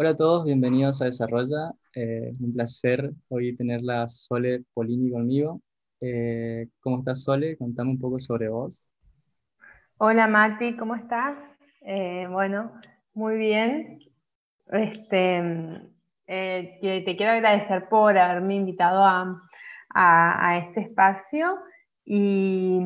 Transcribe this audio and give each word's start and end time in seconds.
Hola 0.00 0.10
a 0.10 0.16
todos, 0.16 0.44
bienvenidos 0.44 1.02
a 1.02 1.06
Desarrolla. 1.06 1.72
Eh, 1.92 2.30
un 2.40 2.52
placer 2.52 3.10
hoy 3.30 3.56
tenerla 3.56 4.06
Sole 4.06 4.62
Polini 4.72 5.10
conmigo. 5.10 5.60
Eh, 6.00 6.68
¿Cómo 6.78 7.00
estás, 7.00 7.24
Sole? 7.24 7.56
Contame 7.56 7.90
un 7.90 7.98
poco 7.98 8.20
sobre 8.20 8.48
vos. 8.48 8.92
Hola, 9.96 10.28
Mati, 10.28 10.76
¿cómo 10.76 10.94
estás? 10.94 11.36
Eh, 11.80 12.28
bueno, 12.30 12.70
muy 13.12 13.38
bien. 13.38 13.98
Este, 14.68 15.82
te 16.26 17.16
quiero 17.16 17.32
agradecer 17.32 17.88
por 17.88 18.16
haberme 18.16 18.54
invitado 18.54 19.02
a 19.04 20.58
este 20.58 20.82
espacio 20.82 21.58
y 22.04 22.78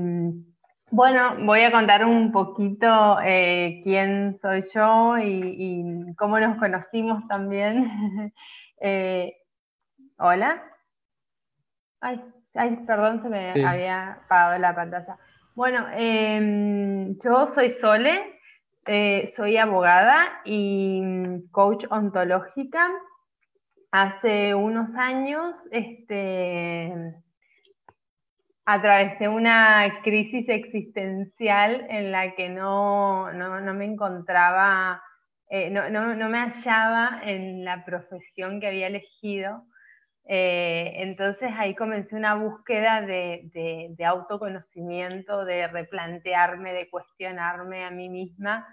bueno, 0.92 1.36
voy 1.46 1.62
a 1.62 1.72
contar 1.72 2.04
un 2.04 2.30
poquito 2.32 3.18
eh, 3.24 3.80
quién 3.82 4.34
soy 4.34 4.62
yo 4.74 5.16
y, 5.16 6.14
cómo 6.18 6.38
nos 6.38 6.58
conocimos 6.58 7.26
también. 7.28 8.32
Eh, 8.84 9.36
hola. 10.18 10.60
Ay, 12.00 12.20
perdón, 12.84 13.22
se 13.22 13.28
me 13.28 13.64
había 13.64 14.14
apagado 14.24 14.58
la 14.58 14.74
pantalla. 14.74 15.16
Bueno, 15.54 15.86
em, 15.94 17.16
yo 17.20 17.46
soy 17.54 17.70
Sole, 17.70 18.40
eh, 18.86 19.32
soy 19.36 19.58
abogada 19.58 20.40
y 20.44 21.00
coach 21.52 21.84
ontológica. 21.90 22.90
Hace 23.92 24.56
unos 24.56 24.96
años, 24.96 25.54
este, 25.70 26.61
atravesé 28.64 29.28
una 29.28 30.00
crisis 30.02 30.48
existencial 30.48 31.86
en 31.88 32.12
la 32.12 32.34
que 32.34 32.48
no, 32.48 33.28
me 33.74 33.84
encontraba, 33.84 35.02
eh, 35.48 35.70
no, 35.70 36.28
me 36.28 36.38
hallaba 36.38 37.20
en 37.24 37.64
la 37.64 37.84
profesión 37.84 38.60
que 38.60 38.68
había 38.68 38.86
elegido. 38.86 39.64
Eh, 40.24 40.92
entonces 40.98 41.50
ahí 41.58 41.74
comencé 41.74 42.14
una 42.14 42.36
búsqueda 42.36 43.02
de, 43.02 43.96
autoconocimiento, 44.06 45.44
de 45.44 45.66
replantearme, 45.66 46.72
de 46.72 46.88
cuestionarme 46.88 47.84
a 47.84 47.90
mí 47.90 48.08
misma 48.08 48.66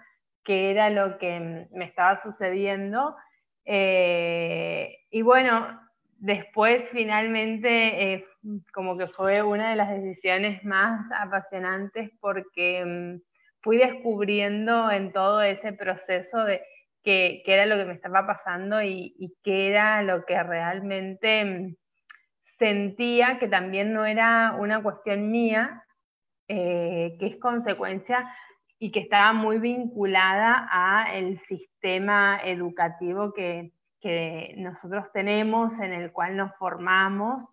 qué 0.44 0.70
era 0.70 0.90
lo 0.90 1.18
que 1.18 1.68
me 1.72 1.84
estaba 1.84 2.22
sucediendo. 2.22 3.16
Eh, 3.64 4.96
y 5.10 5.22
bueno, 5.22 5.80
después 6.20 6.88
finalmente 6.90 8.12
eh, 8.12 8.26
como 8.72 8.96
que 8.96 9.06
fue 9.06 9.42
una 9.42 9.70
de 9.70 9.76
las 9.76 9.88
decisiones 9.88 10.62
más 10.64 11.10
apasionantes 11.18 12.10
porque 12.20 12.84
mm, 12.84 13.20
fui 13.62 13.78
descubriendo 13.78 14.90
en 14.90 15.12
todo 15.12 15.40
ese 15.42 15.72
proceso 15.72 16.44
de 16.44 16.62
qué, 17.02 17.42
era 17.46 17.64
lo 17.64 17.76
que 17.76 17.86
me 17.86 17.94
estaba 17.94 18.26
pasando 18.26 18.82
y, 18.82 19.34
qué 19.42 19.68
era 19.68 20.02
lo 20.02 20.26
que 20.26 20.40
realmente 20.42 21.44
mm, 21.44 21.76
sentía 22.58 23.38
que 23.38 23.48
también 23.48 23.94
no 23.94 24.04
era 24.04 24.54
una 24.58 24.82
cuestión 24.82 25.30
mía, 25.30 25.84
eh, 26.48 27.16
que 27.18 27.28
es 27.28 27.36
consecuencia 27.38 28.30
y 28.78 28.92
que 28.92 29.00
estaba 29.00 29.32
muy 29.32 29.58
vinculada 29.58 30.68
a 30.70 31.14
el 31.14 31.40
sistema 31.48 32.40
educativo 32.44 33.32
que, 33.32 33.72
que 34.00 34.54
nosotros 34.56 35.06
tenemos, 35.12 35.78
en 35.78 35.92
el 35.92 36.12
cual 36.12 36.36
nos 36.36 36.54
formamos. 36.56 37.44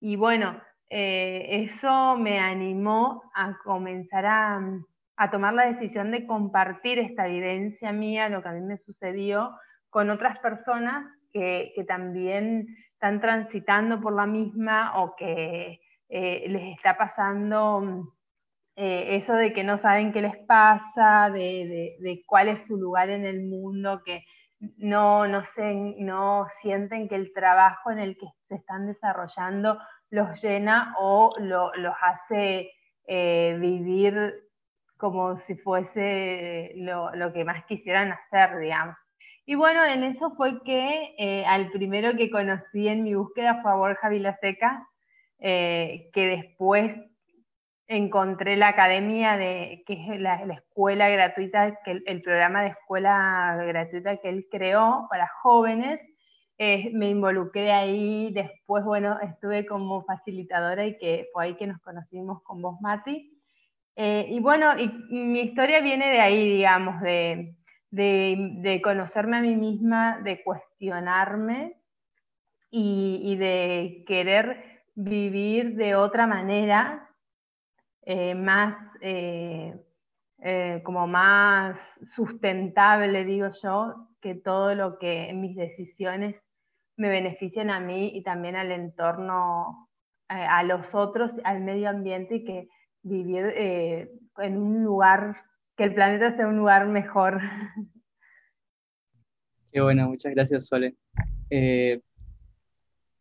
Y 0.00 0.16
bueno, 0.16 0.60
eh, 0.90 1.64
eso 1.64 2.16
me 2.16 2.38
animó 2.38 3.22
a 3.34 3.56
comenzar 3.64 4.26
a, 4.26 5.30
tomar 5.30 5.54
la 5.54 5.66
decisión 5.66 6.10
de 6.10 6.26
compartir 6.26 6.98
esta 6.98 7.26
evidencia 7.26 7.92
mía, 7.92 8.28
lo 8.28 8.42
que 8.42 8.48
a 8.48 8.52
mí 8.52 8.60
me 8.60 8.78
sucedió, 8.78 9.56
con 9.90 10.10
otras 10.10 10.38
personas 10.40 11.06
que, 11.32 11.72
también 11.88 12.66
están 12.92 13.20
transitando 13.20 14.00
por 14.00 14.14
la 14.14 14.26
misma 14.26 15.00
o 15.02 15.16
que 15.16 15.80
eh, 16.08 16.44
les 16.48 16.76
está 16.76 16.96
pasando 16.96 18.12
eh, 18.76 19.16
eso 19.16 19.34
de 19.34 19.52
que 19.52 19.62
no 19.62 19.78
saben 19.78 20.12
qué 20.12 20.20
les 20.20 20.36
pasa, 20.36 21.30
de, 21.30 21.96
de, 22.00 22.22
cuál 22.26 22.48
es 22.48 22.62
su 22.66 22.76
lugar 22.76 23.08
en 23.10 23.24
el 23.24 23.44
mundo, 23.44 24.02
que 24.04 24.24
no, 24.76 25.26
no, 25.26 25.42
no 25.98 26.46
sienten 26.60 27.08
que 27.08 27.14
el 27.14 27.32
trabajo 27.32 27.90
en 27.90 27.98
el 27.98 28.16
que 28.16 28.26
se 28.48 28.56
están 28.56 28.86
desarrollando 28.86 29.78
los 30.10 30.42
llena 30.42 30.94
o 30.98 31.32
los 31.38 31.94
hace 32.00 32.70
eh, 33.06 33.56
vivir 33.60 34.34
como 34.96 35.36
si 35.36 35.54
fuese 35.56 36.72
lo, 36.76 37.32
que 37.32 37.44
más 37.44 37.64
quisieran 37.66 38.12
hacer, 38.12 38.58
digamos. 38.58 38.96
Y 39.44 39.56
bueno, 39.56 39.84
en 39.84 40.04
eso 40.04 40.30
fue 40.36 40.62
que 40.62 41.14
eh, 41.18 41.44
al 41.44 41.70
primero 41.70 42.16
que 42.16 42.30
conocí 42.30 42.88
en 42.88 43.02
mi 43.02 43.14
búsqueda 43.14 43.60
fue 43.60 43.76
Borja 43.76 44.08
Vilaseca, 44.08 44.88
eh, 45.38 46.08
que 46.14 46.26
después 46.26 46.96
encontré 47.86 48.56
la 48.56 48.68
academia 48.68 49.36
de, 49.36 49.82
que 49.86 49.94
es 49.94 50.20
la, 50.20 50.36
escuela 50.36 51.08
gratuita, 51.08 51.80
que 51.84 52.02
el, 52.06 52.22
programa 52.22 52.62
de 52.62 52.68
escuela 52.68 53.56
gratuita 53.66 54.16
que 54.18 54.28
él 54.28 54.46
creó 54.50 55.06
para 55.10 55.28
jóvenes. 55.42 56.00
Eh, 56.56 56.90
me 56.94 57.10
involucré 57.10 57.72
ahí, 57.72 58.32
después, 58.32 58.84
bueno, 58.84 59.18
estuve 59.20 59.66
como 59.66 60.04
facilitadora 60.04 60.86
y 60.86 60.96
que 60.98 61.26
fue 61.32 61.44
ahí 61.46 61.56
que 61.56 61.66
nos 61.66 61.80
conocimos 61.80 62.42
con 62.42 62.62
vos, 62.62 62.80
Mati. 62.80 63.32
Eh, 63.96 64.26
y 64.30 64.40
bueno, 64.40 64.78
y, 64.78 64.88
mi 65.10 65.40
historia 65.40 65.80
viene 65.80 66.10
de 66.10 66.20
ahí, 66.20 66.48
digamos, 66.48 67.00
de, 67.00 67.56
de, 67.90 68.80
conocerme 68.82 69.38
a 69.38 69.40
mí 69.40 69.56
misma, 69.56 70.20
de 70.22 70.42
cuestionarme 70.42 71.74
y, 72.70 73.20
y 73.24 73.36
de 73.36 74.04
querer 74.06 74.84
vivir 74.94 75.74
de 75.74 75.96
otra 75.96 76.26
manera 76.26 77.03
eh, 78.06 78.34
más, 78.34 78.76
eh, 79.00 79.74
eh, 80.40 80.82
como 80.84 81.06
más 81.06 81.78
sustentable, 82.14 83.24
digo 83.24 83.48
yo, 83.62 84.08
que 84.20 84.34
todo 84.34 84.74
lo 84.74 84.98
que 84.98 85.32
mis 85.32 85.56
decisiones 85.56 86.46
me 86.96 87.08
beneficien 87.08 87.70
a 87.70 87.80
mí 87.80 88.10
y 88.14 88.22
también 88.22 88.56
al 88.56 88.70
entorno, 88.72 89.88
a 90.28 90.62
los 90.64 90.94
otros, 90.94 91.32
al 91.44 91.62
medio 91.62 91.88
ambiente 91.88 92.36
y 92.36 92.44
que 92.44 92.68
vivir 93.02 93.44
en 93.56 94.56
un 94.56 94.82
lugar, 94.82 95.36
que 95.76 95.84
el 95.84 95.94
planeta 95.94 96.36
sea 96.36 96.46
un 96.46 96.56
lugar 96.56 96.86
mejor. 96.86 97.40
Qué 99.72 99.80
bueno, 99.80 100.08
muchas 100.08 100.32
gracias 100.34 100.66
Sole. 100.66 100.94
me 101.50 102.00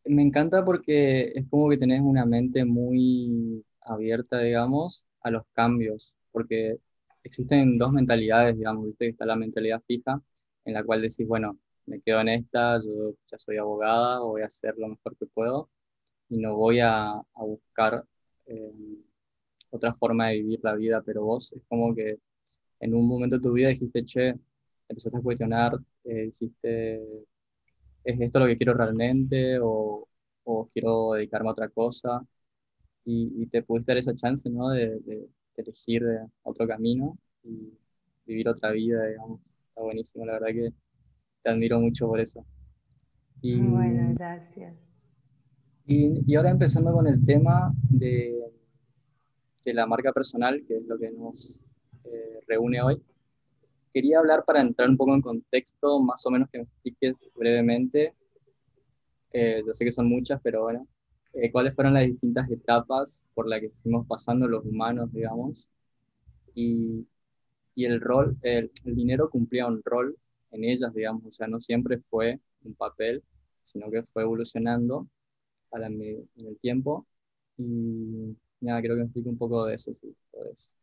encanta 0.05 0.63
porque 0.63 1.31
es 1.35 1.49
como 1.49 1.69
que 1.69 1.77
tenés 1.77 2.01
una 2.01 2.25
mente 2.25 2.63
muy 2.63 3.63
abierta, 3.85 4.39
digamos, 4.39 5.07
a 5.21 5.31
los 5.31 5.43
cambios, 5.53 6.15
porque 6.31 6.77
existen 7.23 7.77
dos 7.77 7.91
mentalidades, 7.91 8.57
digamos, 8.57 8.85
¿viste? 8.87 9.09
está 9.09 9.25
la 9.25 9.35
mentalidad 9.35 9.81
fija, 9.87 10.21
en 10.65 10.73
la 10.73 10.83
cual 10.83 11.01
decís, 11.01 11.27
bueno, 11.27 11.57
me 11.85 12.01
quedo 12.01 12.21
en 12.21 12.29
esta, 12.29 12.81
yo 12.83 13.15
ya 13.31 13.37
soy 13.37 13.57
abogada, 13.57 14.19
voy 14.19 14.41
a 14.43 14.45
hacer 14.47 14.75
lo 14.77 14.87
mejor 14.89 15.17
que 15.17 15.25
puedo 15.27 15.69
y 16.29 16.37
no 16.37 16.55
voy 16.55 16.79
a, 16.81 17.21
buscar 17.35 18.05
eh, 18.47 18.71
otra 19.71 19.93
forma 19.95 20.29
de 20.29 20.35
vivir 20.41 20.59
la 20.63 20.75
vida, 20.75 21.01
pero 21.03 21.23
vos 21.23 21.53
es 21.53 21.63
como 21.67 21.95
que 21.95 22.19
en 22.79 22.95
un 22.95 23.07
momento 23.07 23.37
de 23.37 23.43
tu 23.43 23.53
vida 23.53 23.69
dijiste, 23.69 24.05
che, 24.05 24.35
empezaste 24.89 25.17
a 25.17 25.21
cuestionar, 25.21 25.73
eh, 26.05 26.25
dijiste, 26.25 27.25
¿es 28.03 28.21
esto 28.21 28.39
lo 28.39 28.47
que 28.47 28.57
quiero 28.57 28.73
realmente 28.73 29.59
o, 29.61 30.07
o 30.43 30.69
quiero 30.73 31.13
dedicarme 31.13 31.49
a 31.49 31.51
otra 31.53 31.69
cosa? 31.69 32.25
Y, 33.05 33.45
te 33.47 33.63
pudiste 33.63 33.91
dar 33.91 33.97
esa 33.97 34.15
chance, 34.15 34.49
¿no? 34.49 34.69
De, 34.69 35.29
elegir 35.55 36.03
otro 36.41 36.67
camino 36.67 37.15
y 37.43 37.71
vivir 38.25 38.49
otra 38.49 38.71
vida, 38.71 39.05
digamos. 39.05 39.53
Está 39.69 39.81
buenísimo, 39.81 40.25
la 40.25 40.33
verdad 40.33 40.47
que 40.51 40.73
te 41.43 41.49
admiro 41.49 41.79
mucho 41.79 42.07
por 42.07 42.19
eso. 42.19 42.45
Y, 43.41 43.59
bueno, 43.59 44.13
gracias. 44.15 44.75
Y, 45.85 46.35
ahora 46.35 46.49
empezando 46.49 46.91
con 46.93 47.07
el 47.07 47.23
tema 47.25 47.73
de, 47.89 48.41
de, 49.65 49.73
la 49.73 49.85
marca 49.85 50.11
personal, 50.11 50.63
que 50.65 50.77
es 50.77 50.85
lo 50.87 50.97
que 50.97 51.11
nos 51.11 51.63
eh, 52.05 52.39
reúne 52.47 52.81
hoy. 52.81 53.01
Quería 53.93 54.19
hablar 54.19 54.43
para 54.45 54.61
entrar 54.61 54.89
un 54.89 54.97
poco 54.97 55.13
en 55.13 55.21
contexto, 55.21 56.01
más 56.01 56.25
o 56.25 56.31
menos 56.31 56.49
que 56.49 56.59
me 56.59 56.63
expliques 56.63 57.31
brevemente. 57.35 58.13
Eh, 59.31 59.61
yo 59.65 59.73
sé 59.73 59.85
que 59.85 59.91
son 59.91 60.07
muchas, 60.07 60.39
pero 60.41 60.63
bueno, 60.63 60.87
eh, 61.33 61.51
cuáles 61.51 61.75
fueron 61.75 61.93
las 61.93 62.05
distintas 62.05 62.49
etapas 62.51 63.23
por 63.33 63.47
las 63.49 63.61
que 63.61 63.69
fuimos 63.81 64.07
pasando 64.07 64.47
los 64.47 64.65
humanos, 64.65 65.11
digamos, 65.11 65.69
y, 66.55 67.07
y 67.75 67.85
el 67.85 68.01
rol, 68.01 68.37
el, 68.43 68.71
dinero 68.85 69.29
cumplía 69.29 69.67
un 69.67 69.81
rol 69.83 70.17
en 70.51 70.63
ellas, 70.65 70.93
digamos, 70.93 71.25
o 71.25 71.31
sea, 71.31 71.47
no 71.47 71.59
siempre 71.59 71.99
fue 72.09 72.39
un 72.63 72.75
papel, 72.75 73.23
sino 73.63 73.89
que 73.89 74.03
fue 74.03 74.23
evolucionando 74.23 75.07
en 75.71 76.47
el 76.47 76.57
tiempo, 76.59 77.07
y 77.57 78.35
nada, 78.61 78.81
creo 78.81 78.95
que 78.95 78.99
me 78.99 79.05
explique 79.05 79.29
un 79.29 79.37
poco 79.37 79.65
de 79.65 79.75
eso, 79.75 79.91
si 79.99 80.15
podés. 80.31 80.77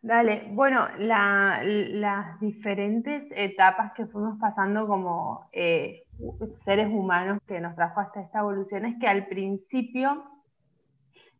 Dale, 0.00 0.44
bueno, 0.50 0.86
las 0.96 2.38
diferentes 2.38 3.24
etapas 3.34 3.92
que 3.94 4.06
fuimos 4.06 4.38
pasando 4.38 4.86
como 4.86 5.48
eh, 5.52 6.04
seres 6.64 6.86
humanos 6.86 7.40
que 7.48 7.60
nos 7.60 7.74
trajo 7.74 7.98
hasta 8.00 8.20
esta 8.20 8.38
evolución 8.38 8.84
es 8.84 8.96
que 9.00 9.08
al 9.08 9.26
principio 9.26 10.24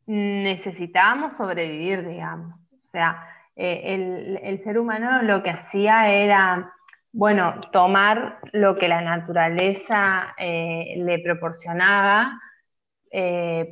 necesitábamos 0.07 1.37
sobrevivir, 1.37 2.05
digamos. 2.05 2.57
O 2.73 2.91
sea, 2.91 3.25
eh, 3.55 4.41
el, 4.43 4.65
ser 4.65 4.81
humano 4.81 5.23
lo 5.23 5.41
que 5.45 5.51
hacía 5.51 6.11
era, 6.11 6.73
bueno, 7.13 7.61
tomar 7.71 8.41
lo 8.53 8.75
que 8.75 8.89
la 8.89 9.03
naturaleza 9.03 10.35
eh, 10.37 10.95
le 10.97 11.21
proporcionaba 11.21 12.41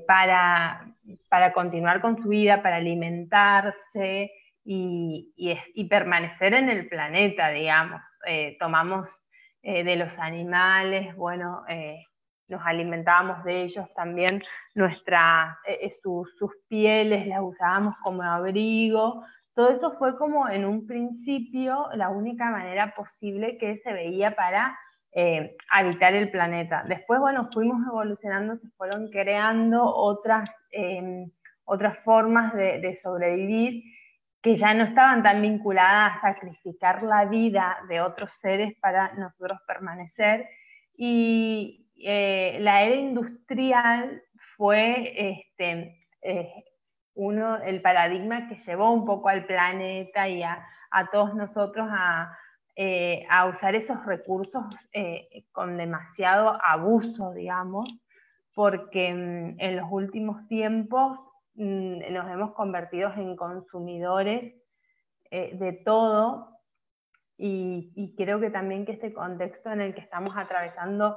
para, 0.07 0.87
para 1.29 1.53
continuar 1.53 2.01
con 2.01 2.23
su 2.23 2.29
vida, 2.29 2.63
para 2.63 2.77
alimentarse 2.77 4.31
y, 4.67 5.87
permanecer 5.89 6.55
en 6.55 6.69
el 6.69 6.89
planeta, 6.89 7.51
digamos. 7.51 8.01
Eh, 8.27 8.57
tomamos 8.59 9.09
eh, 9.63 9.85
de 9.85 9.97
los 9.97 10.19
animales, 10.19 11.15
bueno, 11.15 11.63
eh, 11.69 12.05
nos 12.49 12.65
alimentábamos 12.67 13.45
de 13.45 13.63
ellos 13.63 13.87
también, 13.95 14.43
nuestra, 14.75 15.59
sus 16.03 16.53
pieles 16.69 17.27
las 17.27 17.41
usábamos 17.41 17.95
como 18.03 18.23
abrigo. 18.23 19.25
Todo 19.55 19.71
eso 19.71 19.93
fue 19.99 20.17
como 20.17 20.49
en 20.49 20.65
un 20.65 20.87
principio 20.87 21.89
la 21.95 22.09
única 22.11 22.51
manera 22.51 22.95
posible 22.95 23.59
que 23.59 23.79
se 23.79 23.93
veía 23.93 24.37
para 24.37 24.79
habitar 25.71 26.15
el 26.15 26.31
planeta. 26.31 26.85
Después, 26.87 27.19
bueno, 27.19 27.49
fuimos 27.51 27.81
evolucionando, 27.87 28.55
se 28.57 28.69
fueron 28.77 29.09
creando 29.09 29.83
otras, 29.83 30.51
otras 31.65 31.99
formas 32.05 32.55
de 32.55 32.99
sobrevivir 33.03 33.83
que 34.47 34.55
ya 34.55 34.75
no 34.75 34.85
estaban 34.85 35.25
tan 35.25 35.43
vinculadas 35.43 36.19
a 36.19 36.21
sacrificar 36.21 37.03
la 37.03 37.25
vida 37.25 37.79
de 37.89 38.01
otros 38.01 38.31
seres 38.39 38.77
para 38.81 39.13
nosotros 39.15 39.59
permanecer. 39.67 40.49
Y 40.97 41.89
eh, 41.97 42.57
la 42.61 42.85
era 42.85 42.95
industrial 42.95 44.23
fue 44.57 45.15
este, 45.17 45.99
eh, 46.23 46.65
uno, 47.15 47.57
el 47.57 47.83
paradigma 47.83 48.47
que 48.47 48.55
llevó 48.59 48.93
un 48.93 49.05
poco 49.05 49.31
al 49.31 49.47
planeta 49.47 50.29
y 50.29 50.45
a, 50.45 50.65
todos 51.11 51.35
nosotros 51.35 51.89
a, 51.91 52.39
eh, 52.77 53.27
a, 53.29 53.47
usar 53.47 53.75
esos 53.75 54.07
recursos 54.07 54.63
con 55.51 55.77
demasiado 55.77 56.57
abuso, 56.65 57.35
digamos, 57.35 57.93
porque 58.55 59.13
mm, 59.13 59.57
en 59.59 59.77
los 59.77 59.89
últimos 59.91 60.47
tiempos 60.47 61.19
nos 61.57 62.31
hemos 62.31 62.53
convertido 62.53 63.13
en 63.15 63.37
consumidores 63.37 64.55
eh, 65.31 65.57
de 65.57 65.73
todo 65.73 66.51
y, 67.39 68.15
creo 68.17 68.41
que 68.41 68.51
también 68.51 68.87
que 68.87 68.93
este 68.93 69.13
contexto 69.13 69.71
en 69.71 69.81
el 69.81 69.95
que 69.95 70.01
estamos 70.01 70.35
atravesando 70.37 71.17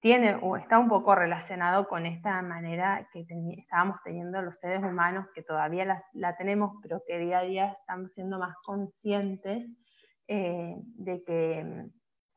tiene 0.00 0.36
o 0.42 0.56
está 0.56 0.78
un 0.78 0.88
poco 0.88 1.14
relacionado 1.14 1.88
con 1.88 2.06
esta 2.06 2.42
manera 2.42 3.08
que 3.12 3.24
estábamos 3.56 3.98
teniendo 4.04 4.42
los 4.42 4.58
seres 4.60 4.82
humanos, 4.82 5.26
que 5.34 5.42
todavía 5.42 6.02
la, 6.12 6.36
tenemos, 6.36 6.72
pero 6.82 7.02
que 7.06 7.18
día 7.18 7.38
a 7.38 7.42
día 7.42 7.76
estamos 7.80 8.12
siendo 8.14 8.38
más 8.38 8.54
conscientes 8.64 9.68
eh, 10.26 10.74
de 10.76 11.22
que 11.24 11.86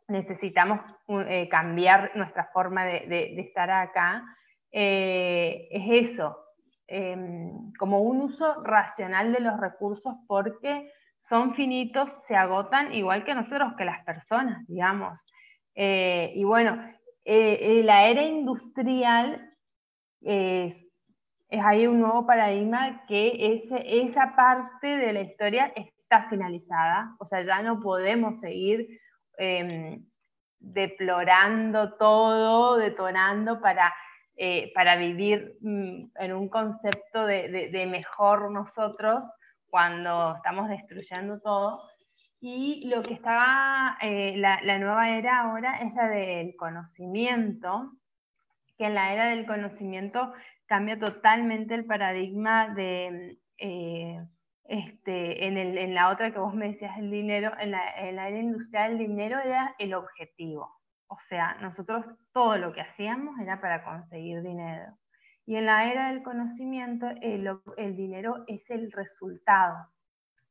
necesitamos 0.08 0.80
eh, 1.28 1.50
cambiar 1.50 2.12
nuestra 2.16 2.50
forma 2.54 2.86
de 2.86 3.40
estar 3.40 3.70
acá. 3.70 4.24
es 4.72 6.12
eso, 6.12 6.47
Em, 6.90 7.74
como 7.74 8.00
un 8.00 8.22
uso 8.22 8.64
racional 8.64 9.34
de 9.34 9.42
los 9.42 9.60
recursos 9.60 10.16
porque 10.26 10.90
son 11.22 11.54
finitos, 11.54 12.10
se 12.30 12.36
agotan 12.38 12.94
igual 12.94 13.26
que 13.26 13.36
nosotros, 13.36 13.74
que 13.78 13.84
las 13.84 14.06
personas, 14.06 14.66
digamos. 14.68 15.20
Eh, 15.76 16.32
y 16.34 16.46
bueno, 16.46 16.82
eh, 17.26 17.60
eh, 17.62 17.84
la 17.84 18.08
era 18.08 18.22
industrial 18.22 19.54
es, 20.22 20.78
ahí 21.52 21.88
un 21.88 22.00
nuevo 22.00 22.26
paradigma 22.26 23.06
que 23.06 23.66
esa 23.86 24.34
parte 24.38 24.88
de 24.88 25.12
la 25.12 25.22
historia 25.22 25.74
está 25.76 26.30
finalizada, 26.30 27.16
o 27.20 27.26
sea, 27.26 27.44
ya 27.44 27.62
no 27.62 27.82
podemos 27.82 28.40
seguir 28.40 28.98
em, 29.38 30.06
deplorando 30.60 31.96
todo, 31.98 32.78
detonando 32.78 33.60
para 33.60 33.94
eh, 34.40 34.72
para 34.76 34.96
vivir 34.98 35.58
mm, 35.62 36.12
en 36.16 36.34
un 36.34 36.48
concepto 36.48 37.26
de, 37.26 37.88
mejor 37.90 38.52
nosotros 38.52 39.28
cuando 39.68 40.36
estamos 40.36 40.70
destruyendo 40.70 41.40
todo. 41.40 41.82
Y 42.40 42.88
lo 42.88 43.02
que 43.02 43.16
estaba, 43.16 43.98
eh, 44.00 44.36
la, 44.38 44.78
nueva 44.78 45.10
era 45.10 45.42
ahora 45.42 45.80
es 45.80 45.92
la 45.96 46.08
del 46.10 46.56
conocimiento, 46.56 47.94
que 48.78 48.86
en 48.86 48.94
la 48.94 49.12
era 49.12 49.26
del 49.30 49.48
conocimiento 49.48 50.32
cambia 50.68 51.00
totalmente 51.00 51.74
el 51.74 51.86
paradigma 51.86 52.70
de, 52.76 53.40
eh, 53.58 54.24
este, 54.66 55.48
en, 55.48 55.58
el, 55.58 55.80
en, 55.80 55.96
la 55.96 56.10
otra 56.12 56.32
que 56.32 56.38
vos 56.38 56.54
me 56.54 56.74
decías, 56.74 56.96
el 57.00 57.10
dinero, 57.10 57.54
en 57.60 57.72
la, 57.72 57.90
en 57.98 58.18
la 58.18 58.28
era 58.28 58.38
industrial 58.38 58.92
el 58.92 58.98
dinero 59.00 59.40
era 59.40 59.74
el 59.80 59.96
objetivo. 59.96 60.78
O 61.08 61.18
sea, 61.30 61.56
nosotros 61.62 62.06
todo 62.34 62.58
lo 62.58 62.74
que 62.74 62.82
hacíamos 62.82 63.40
era 63.40 63.60
para 63.62 63.84
conseguir 63.84 64.42
dinero. 64.42 64.98
Y 65.46 65.56
en 65.56 65.66
la 65.66 65.90
era 65.92 66.10
del 66.10 66.24
conocimiento, 66.24 67.08
el, 67.22 67.96
dinero 67.96 68.44
es 68.48 68.70
el 68.70 68.92
resultado. 68.92 69.88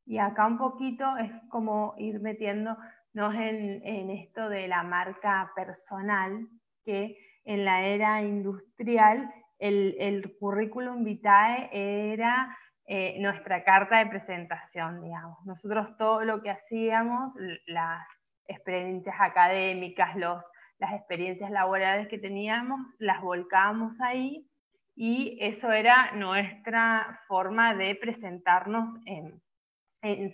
Y 0.07 0.19
acá 0.19 0.47
un 0.47 0.57
poquito 0.57 1.17
es 1.19 1.31
como 1.51 1.95
ir 1.99 2.21
metiéndonos 2.21 3.35
en, 3.35 3.85
en 3.85 4.11
esto 4.11 4.49
de 4.49 4.69
la 4.69 4.83
marca 4.83 5.53
personal, 5.55 6.49
que 6.85 7.19
en 7.45 7.65
la 7.65 7.83
era 7.83 8.23
industrial 8.23 9.31
el, 9.59 9.97
el 9.99 10.37
currículum 10.39 11.05
vitae 11.05 11.69
era 11.73 12.57
eh, 12.89 13.17
nuestra 13.19 13.65
carta 13.65 13.99
de 13.99 14.07
presentación, 14.07 15.03
digamos. 15.03 15.45
Nosotros 15.45 15.97
todo 15.97 16.25
lo 16.25 16.41
que 16.41 16.51
hacíamos, 16.51 17.35
las 17.67 18.07
experiencias 18.49 19.17
académicas, 19.19 20.17
los, 20.17 20.43
las 20.79 20.93
experiencias 20.95 21.51
laborales 21.51 22.09
que 22.09 22.19
teníamos, 22.19 22.81
las 22.99 23.21
volcábamos 23.23 23.93
ahí 24.01 24.47
y 24.95 25.37
eso 25.41 25.71
era 25.73 26.13
nuestra 26.13 27.21
forma 27.29 27.75
de 27.75 27.95
presentarnos 27.97 28.89
en, 29.05 29.43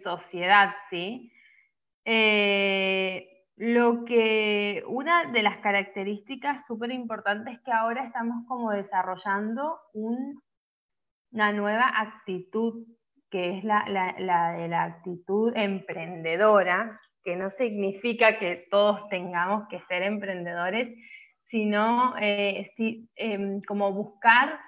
sociedad, 0.03 0.75
¿sí? 0.91 1.33
Eh, 2.05 3.27
lo 3.57 4.05
que 4.05 4.85
una 4.87 5.33
de 5.33 5.43
las 5.43 5.59
características 5.59 6.67
súper 6.67 6.91
importantes 6.91 7.55
es 7.55 7.61
que 7.63 7.73
ahora 7.73 8.05
estamos 8.05 8.47
como 8.47 8.71
desarrollando 8.71 9.79
una 9.95 11.53
nueva 11.53 11.91
actitud, 11.95 12.87
que 13.31 13.57
es 13.57 13.65
la, 13.65 13.87
la 14.19 14.53
de 14.53 14.69
la 14.69 14.85
actitud 14.85 15.57
emprendedora, 15.57 17.01
que 17.23 17.37
no 17.37 17.51
significa 17.51 18.39
que 18.39 18.67
todos 18.71 19.09
tengamos 19.09 19.69
que 19.69 19.81
ser 19.89 20.03
emprendedores, 20.03 20.97
sino 21.47 22.15
eh, 22.21 22.73
em, 23.17 23.61
como 23.63 23.93
buscar 23.93 24.59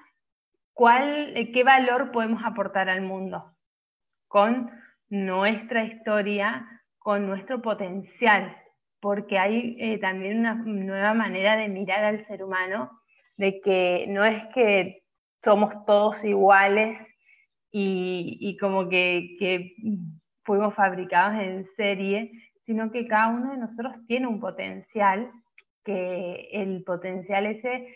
cuál, 0.73 1.37
eh, 1.37 1.51
qué 1.53 1.65
valor 1.65 2.13
podemos 2.13 2.43
aportar 2.45 2.89
al 2.89 3.03
mundo 3.03 3.55
con 4.29 4.71
nuestra 5.09 5.85
historia, 5.85 6.67
con 6.99 7.27
nuestro 7.27 7.63
potencial, 7.63 8.57
porque 9.01 9.39
hay 9.39 9.77
eh, 9.79 9.99
también 9.99 10.41
una 10.41 10.55
nueva 10.55 11.15
manera 11.15 11.57
de 11.57 11.69
mirar 11.69 12.05
al 12.05 12.27
ser 12.27 12.43
humano, 12.43 12.91
de 13.37 13.61
que 13.61 14.07
no 14.09 14.25
es 14.25 14.43
que 14.55 15.03
somos 15.43 15.85
todos 15.87 16.25
iguales 16.25 16.99
y, 17.71 18.57
como 18.61 18.89
que, 18.89 19.37
que 19.39 19.75
fuimos 20.45 20.75
fabricados 20.75 21.41
en 21.41 21.67
serie, 21.77 22.31
sino 22.67 22.91
que 22.91 23.07
cada 23.07 23.29
uno 23.29 23.51
de 23.51 23.59
nosotros 23.59 23.95
tiene 24.07 24.27
un 24.27 24.41
potencial, 24.41 25.31
que 25.85 26.49
el 26.53 26.83
potencial 26.85 27.47
ese, 27.47 27.95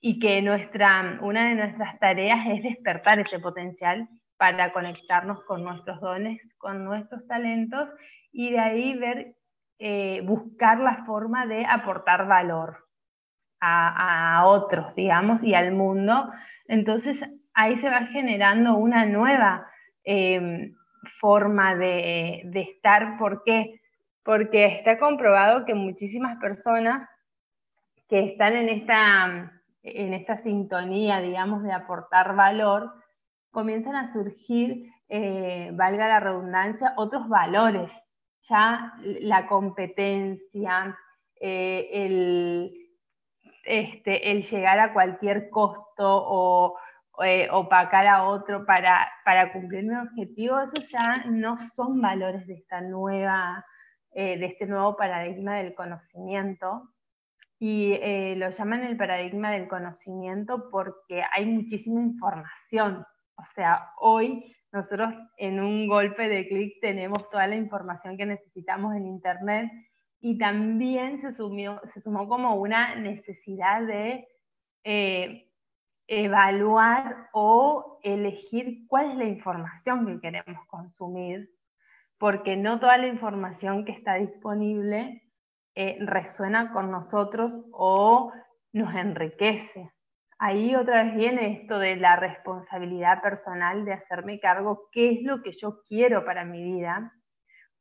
y 0.00 0.18
que 0.18 0.42
nuestra, 0.42 1.18
una 1.22 1.48
de 1.48 1.54
nuestras 1.54 1.98
tareas 1.98 2.38
es 2.48 2.62
despertar 2.62 3.20
ese 3.20 3.38
potencial 3.38 4.08
para 4.36 4.72
conectarnos 4.72 5.42
con 5.44 5.64
nuestros 5.64 6.00
dones, 6.00 6.40
con 6.58 6.84
nuestros 6.84 7.26
talentos, 7.26 7.88
y 8.30 8.50
de 8.50 8.58
ahí 8.58 8.98
ver, 8.98 9.34
eh, 9.78 10.20
buscar 10.24 10.78
la 10.80 11.04
forma 11.06 11.46
de 11.46 11.64
aportar 11.64 12.26
valor 12.26 12.78
a, 13.60 14.42
otros, 14.46 14.94
digamos, 14.94 15.42
y 15.42 15.54
al 15.54 15.72
mundo. 15.72 16.30
Entonces 16.68 17.16
ahí 17.54 17.80
se 17.80 17.88
va 17.88 18.06
generando 18.08 18.76
una 18.76 19.06
nueva 19.06 19.66
eh, 20.04 20.70
forma 21.24 21.74
de, 21.74 22.42
estar. 22.54 23.16
¿Por 23.16 23.42
qué? 23.44 23.80
porque 24.22 24.66
está 24.66 24.98
comprobado 24.98 25.64
que 25.64 25.74
muchísimas 25.74 26.38
personas 26.38 27.08
que 28.08 28.20
están 28.20 28.54
en 28.56 28.68
esta, 28.68 29.52
en 29.82 30.12
esta 30.12 30.36
sintonía, 30.36 31.20
digamos, 31.20 31.62
de 31.62 31.72
aportar 31.72 32.36
valor, 32.36 32.92
comienzan 33.50 33.96
a 33.96 34.12
surgir 34.12 34.90
eh, 35.08 35.70
valga 35.72 36.08
la 36.08 36.20
redundancia, 36.20 36.92
otros 36.96 37.26
valores, 37.28 37.90
ya 38.42 38.92
la 39.02 39.46
competencia, 39.46 40.98
eh, 41.40 41.88
el, 41.92 42.70
este, 43.64 44.30
el 44.30 44.42
llegar 44.42 44.78
a 44.78 44.92
cualquier 44.92 45.48
costo 45.48 45.84
o 45.98 46.76
eh, 47.22 47.48
opacar 47.50 48.06
a 48.06 48.24
otro 48.24 48.64
para, 48.64 49.10
para 49.24 49.52
cumplir 49.52 49.84
mi 49.84 49.96
objetivo, 49.96 50.60
esos 50.60 50.90
ya 50.90 51.24
no 51.26 51.58
son 51.74 52.00
valores 52.00 52.46
de 52.46 52.54
esta 52.54 52.80
nueva, 52.80 53.64
de 54.12 54.44
este 54.44 54.66
nuevo 54.66 54.96
paradigma 54.96 55.56
del 55.56 55.74
conocimiento, 55.74 56.88
y 57.58 57.98
lo 58.36 58.50
llaman 58.50 58.84
el 58.84 58.96
paradigma 58.96 59.50
del 59.50 59.66
conocimiento 59.66 60.70
porque 60.70 61.24
hay 61.32 61.46
muchísima 61.46 62.00
información. 62.00 63.04
O 63.36 63.44
sea, 63.56 63.90
hoy 63.98 64.54
nosotros 64.74 65.14
en 65.36 65.60
un 65.60 65.86
golpe 65.86 66.28
de 66.28 66.48
clic 66.48 66.80
tenemos 66.80 67.28
toda 67.28 67.46
la 67.46 67.54
información 67.54 68.16
que 68.16 68.26
necesitamos 68.26 68.96
en 68.96 69.06
Internet 69.06 69.70
y 70.20 70.36
también 70.36 71.20
se, 71.20 71.30
sumió, 71.30 71.80
se 71.92 72.00
sumó 72.00 72.28
como 72.28 72.56
una 72.56 72.96
necesidad 72.96 73.82
de 73.82 74.26
eh, 74.82 75.48
evaluar 76.06 77.28
o 77.32 77.98
elegir 78.02 78.86
cuál 78.88 79.12
es 79.12 79.16
la 79.16 79.24
información 79.24 80.06
que 80.06 80.20
queremos 80.20 80.66
consumir, 80.66 81.50
porque 82.18 82.56
no 82.56 82.78
toda 82.80 82.98
la 82.98 83.06
información 83.06 83.84
que 83.84 83.92
está 83.92 84.14
disponible 84.14 85.22
eh, 85.74 85.98
resuena 86.00 86.72
con 86.72 86.90
nosotros 86.90 87.52
o 87.72 88.32
nos 88.72 88.94
enriquece 88.94 89.90
ahí 90.38 90.74
otra 90.74 91.04
vez 91.04 91.14
viene 91.14 91.52
esto 91.52 91.78
de 91.78 91.96
la 91.96 92.16
responsabilidad 92.16 93.22
personal 93.22 93.84
de 93.84 93.94
hacerme 93.94 94.40
cargo 94.40 94.88
qué 94.92 95.12
es 95.12 95.22
lo 95.22 95.42
que 95.42 95.52
yo 95.52 95.80
quiero 95.88 96.24
para 96.24 96.44
mi 96.44 96.62
vida 96.62 97.12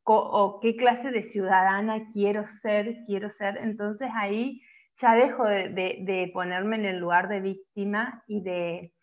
o 0.06 0.60
qué 0.62 0.76
clase 0.76 1.12
de 1.12 1.24
ciudadana 1.24 2.10
quiero 2.12 2.48
ser, 2.48 3.04
quiero 3.06 3.30
ser. 3.30 3.58
Entonces 3.58 4.10
ahí 4.14 4.62
ya 5.02 5.16
dejo 5.16 5.46
de, 5.46 6.30
ponerme 6.34 6.76
en 6.78 6.86
el 6.86 7.00
lugar 7.00 7.28
de 7.28 7.42
víctima 7.42 8.24
y 8.28 8.42
de, 8.42 8.94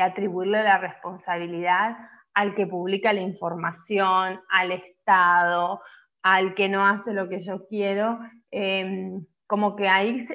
atribuirle 0.00 0.62
la 0.62 0.78
responsabilidad 0.78 1.96
al 2.32 2.54
que 2.54 2.66
publica 2.66 3.12
la 3.12 3.22
información, 3.22 4.40
al 4.48 4.70
Estado, 4.70 5.80
al 6.22 6.54
que 6.54 6.68
no 6.68 6.86
hace 6.86 7.12
lo 7.12 7.28
que 7.28 7.40
yo 7.40 7.66
quiero. 7.66 8.20
Em, 8.52 9.26
como 9.48 9.74
que 9.74 9.88
hay, 9.88 10.28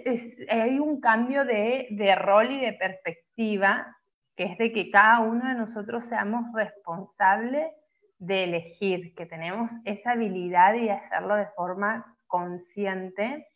hay 0.50 0.78
un 0.80 1.00
cambio 1.00 1.46
de, 1.46 1.88
de, 1.92 2.16
rol 2.16 2.52
y 2.52 2.60
de 2.60 2.74
perspectiva, 2.74 3.96
que 4.36 4.44
es 4.44 4.58
de 4.58 4.74
que 4.74 4.92
cada 4.92 5.20
uno 5.20 5.48
de 5.48 5.56
nosotros 5.56 6.04
seamos 6.10 6.52
responsables 6.54 7.72
de 8.18 8.44
elegir, 8.44 9.16
que 9.16 9.26
tenemos 9.26 9.72
esa 9.86 10.12
habilidad 10.12 10.74
y 10.74 10.90
hacerlo 10.90 11.36
de 11.36 11.48
forma 11.56 12.06
consciente 12.28 13.48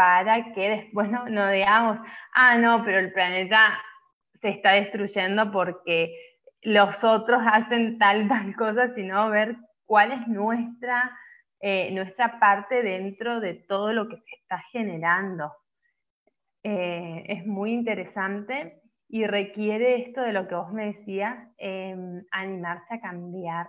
para 0.00 0.54
que 0.54 0.70
después 0.70 1.10
no, 1.10 1.50
digamos, 1.50 1.98
ah, 2.34 2.56
no, 2.56 2.82
pero 2.82 3.00
el 3.00 3.12
planeta 3.12 3.78
se 4.40 4.48
está 4.48 4.72
destruyendo 4.72 5.52
porque 5.52 6.14
los 6.62 7.04
otros 7.04 7.42
hacen 7.44 7.98
tal, 7.98 8.26
tal 8.28 8.56
cosa, 8.56 8.94
sino 8.94 9.28
ver 9.28 9.56
cuál 9.84 10.12
es 10.12 10.26
nuestra 10.26 11.14
eh, 11.62 11.90
nuestra 11.92 12.40
parte 12.40 12.82
dentro 12.82 13.38
de 13.38 13.52
todo 13.52 13.92
lo 13.92 14.08
que 14.08 14.16
se 14.16 14.36
está 14.36 14.62
generando. 14.72 15.52
Eh, 16.62 17.26
es 17.28 17.44
muy 17.44 17.72
interesante 17.72 18.80
y 19.06 19.26
requiere 19.26 20.06
esto 20.06 20.22
de 20.22 20.32
lo 20.32 20.48
que 20.48 20.54
vos 20.54 20.72
me 20.72 20.94
decías, 20.94 21.36
em, 21.58 22.24
animarse 22.30 22.94
a 22.94 23.00
cambiar, 23.02 23.66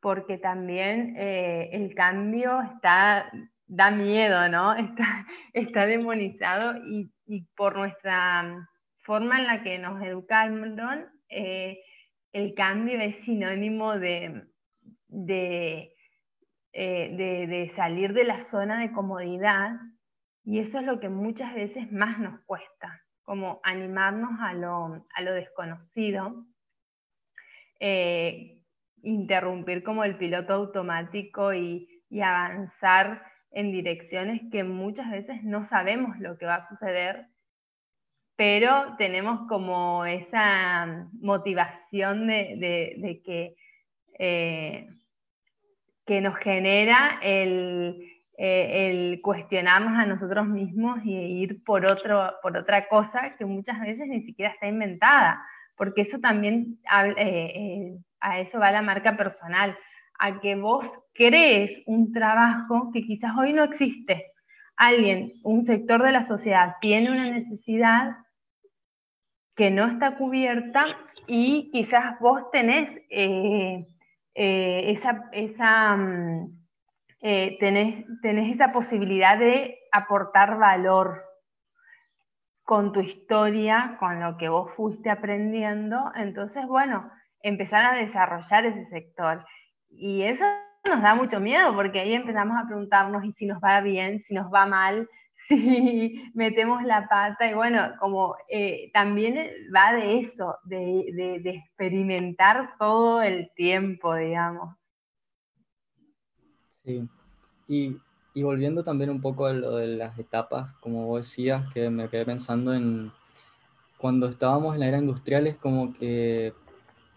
porque 0.00 0.38
también 0.38 1.16
eh, 1.18 1.70
el 1.72 1.96
cambio 1.96 2.62
está, 2.62 3.28
da 3.72 3.90
miedo, 3.90 4.48
¿no? 4.50 4.74
Está, 5.54 5.86
demonizado 5.86 6.74
y, 6.86 7.10
por 7.56 7.76
nuestra 7.76 8.68
forma 8.98 9.38
en 9.38 9.46
la 9.46 9.62
que 9.62 9.78
nos 9.78 10.02
educaron, 10.02 11.08
el 11.28 12.54
cambio 12.54 13.00
es 13.00 13.24
sinónimo 13.24 13.94
eh, 13.94 14.44
de, 15.08 15.94
salir 17.74 18.12
de 18.12 18.24
la 18.24 18.44
zona 18.44 18.78
de 18.80 18.92
comodidad 18.92 19.70
y 20.44 20.58
eso 20.58 20.78
es 20.78 20.84
lo 20.84 21.00
que 21.00 21.08
muchas 21.08 21.54
veces 21.54 21.90
más 21.90 22.18
nos 22.18 22.44
cuesta, 22.44 23.00
como 23.22 23.60
animarnos 23.62 24.38
a 24.40 24.52
lo, 24.52 25.06
desconocido, 25.32 26.44
eh, 27.80 28.60
interrumpir 29.02 29.82
como 29.82 30.04
el 30.04 30.18
piloto 30.18 30.52
automático 30.52 31.54
y, 31.54 31.88
avanzar 32.22 33.31
en 33.52 33.70
direcciones 33.70 34.40
que 34.50 34.64
muchas 34.64 35.10
veces 35.10 35.44
no 35.44 35.64
sabemos 35.64 36.18
lo 36.18 36.38
que 36.38 36.46
va 36.46 36.56
a 36.56 36.68
suceder, 36.68 37.26
pero 38.36 38.96
tenemos 38.98 39.46
como 39.48 40.04
esa 40.06 41.08
motivación 41.20 42.26
de, 42.26 43.22
que 43.24 43.54
eh, 44.18 44.88
que 46.06 46.20
nos 46.20 46.36
genera 46.36 47.18
el, 47.22 48.12
eh, 48.36 48.90
el, 48.90 49.20
cuestionarnos 49.22 49.98
a 49.98 50.06
nosotros 50.06 50.46
mismos 50.46 51.00
y 51.04 51.14
ir 51.14 51.62
por, 51.64 51.86
otro, 51.86 52.34
por 52.42 52.56
otra 52.56 52.88
cosa 52.88 53.36
que 53.36 53.44
muchas 53.44 53.80
veces 53.80 54.08
ni 54.08 54.22
siquiera 54.22 54.52
está 54.52 54.66
inventada, 54.66 55.44
porque 55.76 56.02
eso 56.02 56.18
también, 56.18 56.78
eh, 57.16 57.96
a 58.20 58.40
eso 58.40 58.58
va 58.58 58.72
la 58.72 58.82
marca 58.82 59.16
personal, 59.16 59.76
a 60.24 60.38
que 60.38 60.54
vos 60.54 60.86
crees 61.12 61.82
un 61.84 62.12
trabajo 62.12 62.90
que 62.92 63.02
quizás 63.02 63.32
hoy 63.36 63.52
no 63.52 63.64
existe. 63.64 64.32
Alguien, 64.76 65.32
un 65.42 65.64
sector 65.64 66.00
de 66.00 66.12
la 66.12 66.22
sociedad 66.22 66.76
tiene 66.80 67.10
una 67.10 67.28
necesidad 67.28 68.18
que 69.56 69.72
no 69.72 69.84
está 69.86 70.16
cubierta 70.16 70.86
y 71.26 71.70
quizás 71.72 72.20
vos 72.20 72.50
tenés 72.52 72.88
eh, 73.10 73.84
esa, 74.34 75.28
esa 75.32 75.96
mm, 75.96 76.62
eh, 77.20 77.56
tenés, 77.58 78.06
esa 78.22 78.72
posibilidad 78.72 79.36
de 79.36 79.76
aportar 79.90 80.56
valor 80.56 81.24
con 82.62 82.92
tu 82.92 83.00
historia, 83.00 83.96
con 83.98 84.20
lo 84.20 84.36
que 84.36 84.48
vos 84.48 84.70
fuiste 84.76 85.10
aprendiendo. 85.10 86.12
Entonces, 86.14 86.64
bueno, 86.68 87.10
empezar 87.42 87.84
a 87.84 87.98
desarrollar 87.98 88.66
ese 88.66 88.86
sector. 88.86 89.44
Y 89.96 90.22
eso 90.22 90.44
nos 90.84 91.02
da 91.02 91.14
mucho 91.14 91.40
miedo 91.40 91.74
porque 91.74 92.00
ahí 92.00 92.12
empezamos 92.12 92.56
a 92.58 92.66
preguntarnos 92.66 93.24
y 93.24 93.32
si 93.32 93.46
nos 93.46 93.62
va 93.62 93.80
bien, 93.80 94.22
si 94.26 94.34
nos 94.34 94.52
va 94.52 94.66
mal, 94.66 95.08
si 95.48 96.30
metemos 96.34 96.82
la 96.84 97.08
pata 97.08 97.48
y 97.48 97.54
bueno, 97.54 97.92
como 98.00 98.36
eh, 98.48 98.90
también 98.92 99.50
va 99.74 99.92
de 99.92 100.18
eso, 100.18 100.58
de, 100.64 101.40
experimentar 101.44 102.74
todo 102.78 103.22
el 103.22 103.50
tiempo, 103.54 104.14
digamos. 104.14 104.74
Sí, 106.84 107.08
y, 107.68 108.42
volviendo 108.42 108.82
también 108.82 109.10
un 109.10 109.20
poco 109.20 109.46
a 109.46 109.52
lo 109.52 109.76
de 109.76 109.86
las 109.88 110.18
etapas, 110.18 110.74
como 110.80 111.06
vos 111.06 111.28
decías, 111.28 111.72
que 111.72 111.90
me 111.90 112.08
quedé 112.08 112.24
pensando 112.24 112.74
en 112.74 113.12
cuando 113.98 114.26
estábamos 114.26 114.74
en 114.74 114.80
la 114.80 114.88
era 114.88 114.98
industrial, 114.98 115.46
es 115.46 115.56
como 115.58 115.94
que 115.94 116.52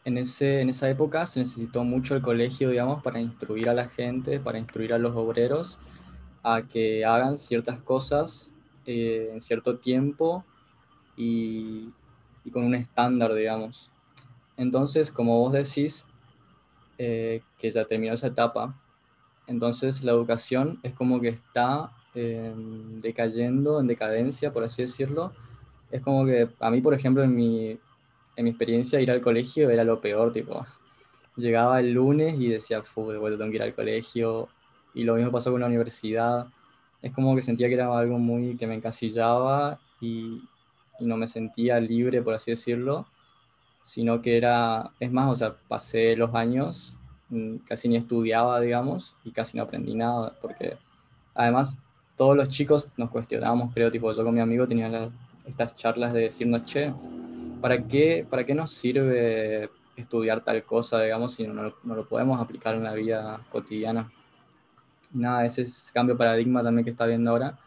en, 0.05 0.17
ese, 0.17 0.61
en 0.61 0.69
esa 0.69 0.89
época 0.89 1.25
se 1.25 1.39
necesitó 1.39 1.83
mucho 1.83 2.15
el 2.15 2.21
colegio, 2.21 2.69
digamos, 2.69 3.01
para 3.01 3.19
instruir 3.19 3.67
a 3.69 3.73
la 3.73 3.89
gente, 3.89 4.39
para 4.39 4.59
instruir 4.59 4.93
a 4.93 4.99
los 4.99 5.15
obreros 5.15 5.79
a 6.43 6.61
que 6.61 7.03
hagan 7.03 7.37
ciertas 7.37 7.79
cosas 7.79 8.53
eh, 8.85 9.31
en 9.33 9.41
cierto 9.41 9.79
tiempo 9.79 10.45
y, 11.17 11.89
con 12.53 12.63
un 12.63 12.75
estándar, 12.75 13.33
digamos. 13.33 13.89
Entonces, 14.55 15.11
como 15.11 15.39
vos 15.39 15.53
decís, 15.53 16.05
eh, 16.99 17.41
que 17.57 17.71
ya 17.71 17.85
terminó 17.85 18.13
esa 18.13 18.27
etapa, 18.27 18.79
entonces 19.47 20.03
la 20.03 20.11
educación 20.11 20.79
es 20.83 20.93
como 20.93 21.19
que 21.19 21.29
está 21.29 21.91
em, 22.13 23.01
decayendo, 23.01 23.79
en 23.79 23.87
decadencia, 23.87 24.53
por 24.53 24.63
así 24.63 24.83
decirlo. 24.83 25.33
Es 25.89 26.01
como 26.01 26.25
que 26.25 26.47
a 26.59 26.69
mí, 26.69 26.79
por 26.81 26.93
ejemplo, 26.93 27.23
en 27.23 27.35
mi, 27.35 27.79
en 28.35 28.43
mi 28.43 28.49
experiencia, 28.51 28.99
ir 29.01 29.11
al 29.11 29.21
colegio 29.21 29.69
era 29.69 29.83
lo 29.83 30.01
peor, 30.01 30.33
tipo, 30.33 30.65
llegaba 31.35 31.79
el 31.79 31.91
lunes 31.93 32.39
y 32.39 32.49
decía, 32.49 32.81
de 32.81 33.17
vuelta 33.17 33.37
tengo 33.37 33.51
que 33.51 33.57
ir 33.57 33.63
al 33.63 33.75
colegio, 33.75 34.49
y 34.93 35.03
lo 35.03 35.15
mismo 35.15 35.31
pasó 35.31 35.51
con 35.51 35.61
la 35.61 35.67
universidad. 35.67 36.47
Es 37.01 37.13
como 37.13 37.35
que 37.35 37.41
sentía 37.41 37.67
que 37.67 37.75
era 37.75 37.95
algo 37.95 38.17
muy 38.17 38.55
que 38.57 38.65
me 38.65 38.75
encasillaba 38.75 39.79
y, 40.01 40.41
y 40.99 41.05
no 41.05 41.17
me 41.17 41.27
sentía 41.27 41.79
libre, 41.79 42.21
por 42.21 42.33
así 42.33 42.51
decirlo, 42.51 43.05
sino 43.83 44.21
que 44.21 44.37
era, 44.37 44.91
es 44.99 45.11
más, 45.11 45.29
o 45.29 45.35
sea, 45.35 45.55
pasé 45.67 46.15
los 46.15 46.33
años, 46.33 46.97
mm, 47.29 47.57
casi 47.67 47.89
ni 47.89 47.97
estudiaba, 47.97 48.59
digamos, 48.59 49.15
y 49.23 49.31
casi 49.31 49.57
no 49.57 49.63
aprendí 49.63 49.93
nada, 49.93 50.33
porque 50.41 50.77
además 51.35 51.77
todos 52.15 52.35
los 52.35 52.49
chicos 52.49 52.89
nos 52.97 53.11
cuestionábamos, 53.11 53.73
creo, 53.73 53.91
tipo, 53.91 54.11
yo 54.13 54.23
con 54.23 54.33
mi 54.33 54.39
amigo 54.39 54.67
tenía 54.67 55.11
estas 55.45 55.75
charlas 55.75 56.13
de 56.13 56.21
decirnos, 56.21 56.65
che, 56.65 56.93
¿para 57.65 57.79
qué, 57.79 58.27
¿para 58.29 58.45
qué 58.45 58.53
nos 58.53 58.69
sirve 58.69 59.71
estudiar 59.95 60.43
tal 60.43 60.63
cosa, 60.63 61.01
digamos, 61.01 61.33
si 61.33 61.47
no, 61.47 61.73
no 61.83 61.95
lo 61.95 62.07
podemos 62.07 62.39
aplicar 62.39 62.75
en 62.75 62.83
la 62.83 62.93
vida 62.93 63.41
cotidiana. 63.49 64.11
Nada, 65.11 65.47
ese 65.47 65.63
es 65.63 65.89
cambio 65.91 66.13
de 66.13 66.19
paradigma 66.19 66.61
también 66.61 66.83
que 66.83 66.91
está 66.91 67.07
viendo 67.07 67.31
ahora, 67.31 67.57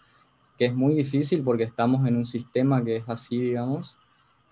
que 0.57 0.67
es 0.67 0.73
muy 0.73 0.95
difícil 0.95 1.43
porque 1.43 1.65
estamos 1.65 2.07
en 2.07 2.15
un 2.15 2.27
sistema 2.27 2.85
que 2.85 2.99
es 2.99 3.09
así, 3.09 3.41
digamos, 3.41 3.99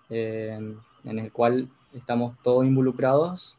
eh, 0.09 0.59
en 1.05 1.17
el 1.17 1.31
cual 1.31 1.69
estamos 1.93 2.35
todos 2.43 2.65
involucrados, 2.65 3.57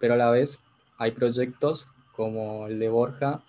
pero 0.00 0.14
a 0.14 0.16
la 0.16 0.30
vez 0.30 0.58
hay 0.98 1.12
proyectos 1.12 1.88
como 2.16 2.66
el 2.66 2.80
de 2.80 2.88
Borja 2.88 3.44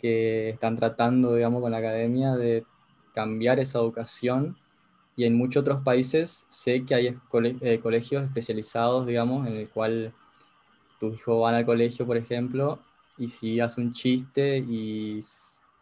que 0.00 0.50
están 0.50 0.76
tratando, 0.76 1.34
digamos, 1.34 1.60
con 1.60 1.72
la 1.72 1.78
academia 1.78 2.36
de 2.36 2.64
cambiar 3.16 3.58
esa 3.58 3.80
educación 3.80 4.61
y 5.16 5.24
en 5.24 5.36
muchos 5.36 5.60
otros 5.60 5.82
países 5.82 6.46
sé 6.48 6.84
que 6.84 6.94
hay 6.94 7.06
eh, 7.60 7.80
colegios 7.80 8.24
especializados, 8.24 9.06
digamos, 9.06 9.46
en 9.46 9.56
el 9.56 9.68
cual 9.68 10.12
tu 10.98 11.12
hijo 11.12 11.40
va 11.40 11.56
al 11.56 11.66
colegio, 11.66 12.06
por 12.06 12.16
ejemplo, 12.16 12.78
y 13.18 13.28
si 13.28 13.60
hace 13.60 13.80
un 13.80 13.92
chiste 13.92 14.58
y 14.58 15.20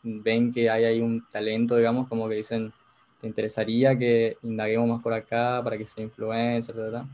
ven 0.02 0.52
que 0.52 0.68
hay 0.68 0.84
ahí 0.84 1.00
un 1.00 1.24
talento, 1.30 1.76
digamos, 1.76 2.08
como 2.08 2.28
que 2.28 2.36
dicen, 2.36 2.72
¿te 3.20 3.28
interesaría 3.28 3.96
que 3.96 4.36
indaguemos 4.42 4.88
más 4.88 5.02
por 5.02 5.12
acá 5.12 5.60
para 5.62 5.78
que 5.78 5.86
sea 5.86 6.04
influencer, 6.04 6.74
verdad? 6.74 7.04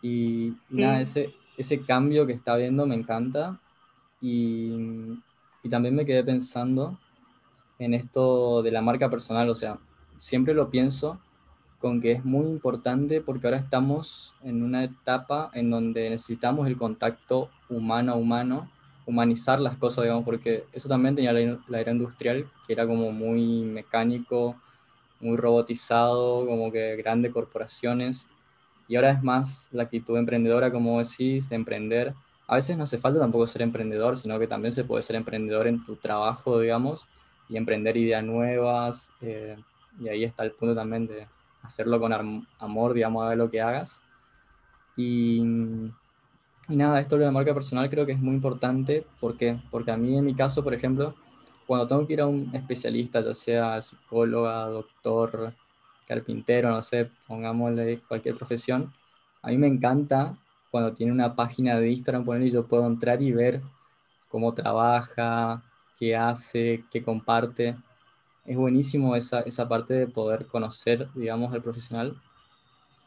Y, 0.00 0.54
nada, 0.70 1.00
ese, 1.00 1.34
ese 1.56 1.80
cambio 1.80 2.26
que 2.26 2.32
está 2.32 2.56
viendo 2.56 2.86
me 2.86 2.94
encanta 2.94 3.60
y, 4.20 4.76
y 5.62 5.68
también 5.68 5.94
me 5.94 6.06
quedé 6.06 6.24
pensando 6.24 6.96
en 7.78 7.94
esto 7.94 8.62
de 8.62 8.70
la 8.70 8.80
marca 8.80 9.10
personal, 9.10 9.48
o 9.50 9.54
sea, 9.54 9.78
siempre 10.18 10.54
lo 10.54 10.70
pienso 10.70 11.18
con 11.80 12.00
que 12.00 12.12
es 12.12 12.24
muy 12.24 12.46
importante 12.46 13.20
porque 13.20 13.46
ahora 13.46 13.58
estamos 13.58 14.34
en 14.42 14.62
una 14.62 14.84
etapa 14.84 15.50
en 15.54 15.70
donde 15.70 16.10
necesitamos 16.10 16.66
el 16.66 16.76
contacto 16.76 17.50
humano 17.68 18.12
a 18.12 18.16
humano, 18.16 18.70
humanizar 19.06 19.60
las 19.60 19.76
cosas, 19.76 20.04
digamos, 20.04 20.24
porque 20.24 20.64
eso 20.72 20.88
también 20.88 21.14
tenía 21.14 21.32
la, 21.32 21.58
la 21.68 21.80
era 21.80 21.92
industrial, 21.92 22.50
que 22.66 22.72
era 22.72 22.86
como 22.86 23.12
muy 23.12 23.62
mecánico, 23.62 24.56
muy 25.20 25.36
robotizado, 25.36 26.46
como 26.46 26.70
que 26.70 26.96
grandes 26.96 27.32
corporaciones, 27.32 28.26
y 28.88 28.96
ahora 28.96 29.10
es 29.10 29.22
más 29.22 29.68
la 29.70 29.84
actitud 29.84 30.16
emprendedora, 30.16 30.72
como 30.72 30.98
decís, 30.98 31.48
de 31.48 31.56
emprender. 31.56 32.14
A 32.46 32.54
veces 32.56 32.76
no 32.76 32.84
hace 32.84 32.96
falta 32.96 33.20
tampoco 33.20 33.46
ser 33.46 33.60
emprendedor, 33.62 34.16
sino 34.16 34.38
que 34.38 34.46
también 34.46 34.72
se 34.72 34.84
puede 34.84 35.02
ser 35.02 35.16
emprendedor 35.16 35.66
en 35.66 35.84
tu 35.84 35.96
trabajo, 35.96 36.58
digamos, 36.58 37.06
y 37.50 37.58
emprender 37.58 37.98
ideas 37.98 38.24
nuevas. 38.24 39.12
Eh, 39.20 39.56
y 40.00 40.08
ahí 40.08 40.24
está 40.24 40.44
el 40.44 40.52
punto 40.52 40.74
también 40.74 41.06
de 41.06 41.26
hacerlo 41.62 42.00
con 42.00 42.12
amor, 42.58 42.94
digamos, 42.94 43.30
a 43.30 43.34
lo 43.34 43.50
que 43.50 43.60
hagas. 43.60 44.02
Y, 44.96 45.40
y 46.68 46.76
nada, 46.76 47.00
esto 47.00 47.16
de 47.16 47.24
la 47.24 47.30
marca 47.30 47.54
personal 47.54 47.88
creo 47.88 48.06
que 48.06 48.12
es 48.12 48.20
muy 48.20 48.34
importante. 48.34 49.06
¿Por 49.20 49.36
qué? 49.36 49.60
Porque 49.70 49.90
a 49.90 49.96
mí, 49.96 50.16
en 50.16 50.24
mi 50.24 50.34
caso, 50.34 50.62
por 50.62 50.74
ejemplo, 50.74 51.14
cuando 51.66 51.86
tengo 51.86 52.06
que 52.06 52.14
ir 52.14 52.20
a 52.20 52.26
un 52.26 52.50
especialista, 52.54 53.20
ya 53.20 53.34
sea 53.34 53.82
psicóloga, 53.82 54.66
doctor, 54.66 55.52
carpintero, 56.06 56.70
no 56.70 56.80
sé, 56.82 57.10
pongámosle 57.26 58.00
cualquier 58.08 58.36
profesión, 58.36 58.92
a 59.42 59.48
mí 59.48 59.58
me 59.58 59.66
encanta 59.66 60.36
cuando 60.70 60.92
tiene 60.92 61.12
una 61.12 61.36
página 61.36 61.78
de 61.78 61.90
Instagram, 61.90 62.24
poner 62.24 62.46
y 62.46 62.50
yo 62.50 62.66
puedo 62.66 62.86
entrar 62.86 63.22
y 63.22 63.32
ver 63.32 63.62
cómo 64.28 64.52
trabaja, 64.54 65.62
qué 65.98 66.16
hace, 66.16 66.84
qué 66.90 67.02
comparte. 67.02 67.76
Es 68.48 68.56
buenísimo 68.56 69.14
esa, 69.14 69.40
esa 69.42 69.68
parte 69.68 69.92
de 69.92 70.06
poder 70.06 70.46
conocer, 70.46 71.06
digamos, 71.14 71.52
al 71.52 71.62
profesional 71.62 72.18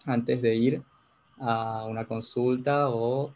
antes 0.06 0.40
de 0.40 0.56
ir 0.56 0.84
a 1.40 1.86
una 1.90 2.06
consulta 2.06 2.90
o 2.90 3.34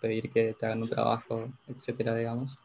pedir 0.00 0.32
que 0.32 0.54
te 0.58 0.66
hagan 0.66 0.82
un 0.82 0.88
trabajo, 0.88 1.48
etcétera, 1.68 2.16
digamos. 2.16 2.56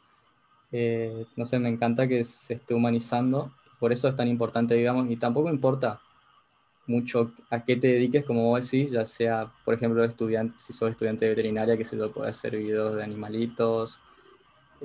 Eh, 0.71 1.27
no 1.35 1.45
sé, 1.45 1.59
me 1.59 1.69
encanta 1.69 2.07
que 2.07 2.23
se 2.23 2.55
esté 2.55 2.73
humanizando, 2.73 3.53
por 3.79 3.93
eso 3.93 4.07
es 4.07 4.15
tan 4.15 4.27
importante, 4.27 4.73
digamos, 4.73 5.07
y 5.11 5.17
tampoco 5.17 5.51
importa 5.51 6.01
mucho 6.87 7.31
a 7.51 7.63
qué 7.63 7.75
te 7.75 7.89
dediques, 7.89 8.25
como 8.25 8.49
vos 8.49 8.71
decís, 8.71 8.89
ya 8.89 9.05
sea, 9.05 9.51
por 9.65 9.75
ejemplo, 9.75 10.03
estudiante, 10.03 10.55
si 10.57 10.73
sos 10.73 10.89
estudiante 10.89 11.25
de 11.25 11.35
veterinaria, 11.35 11.77
que 11.77 11.85
se 11.85 11.95
lo 11.95 12.11
puede 12.11 12.31
hacer 12.31 12.57
videos 12.57 12.95
de 12.95 13.03
animalitos, 13.03 13.99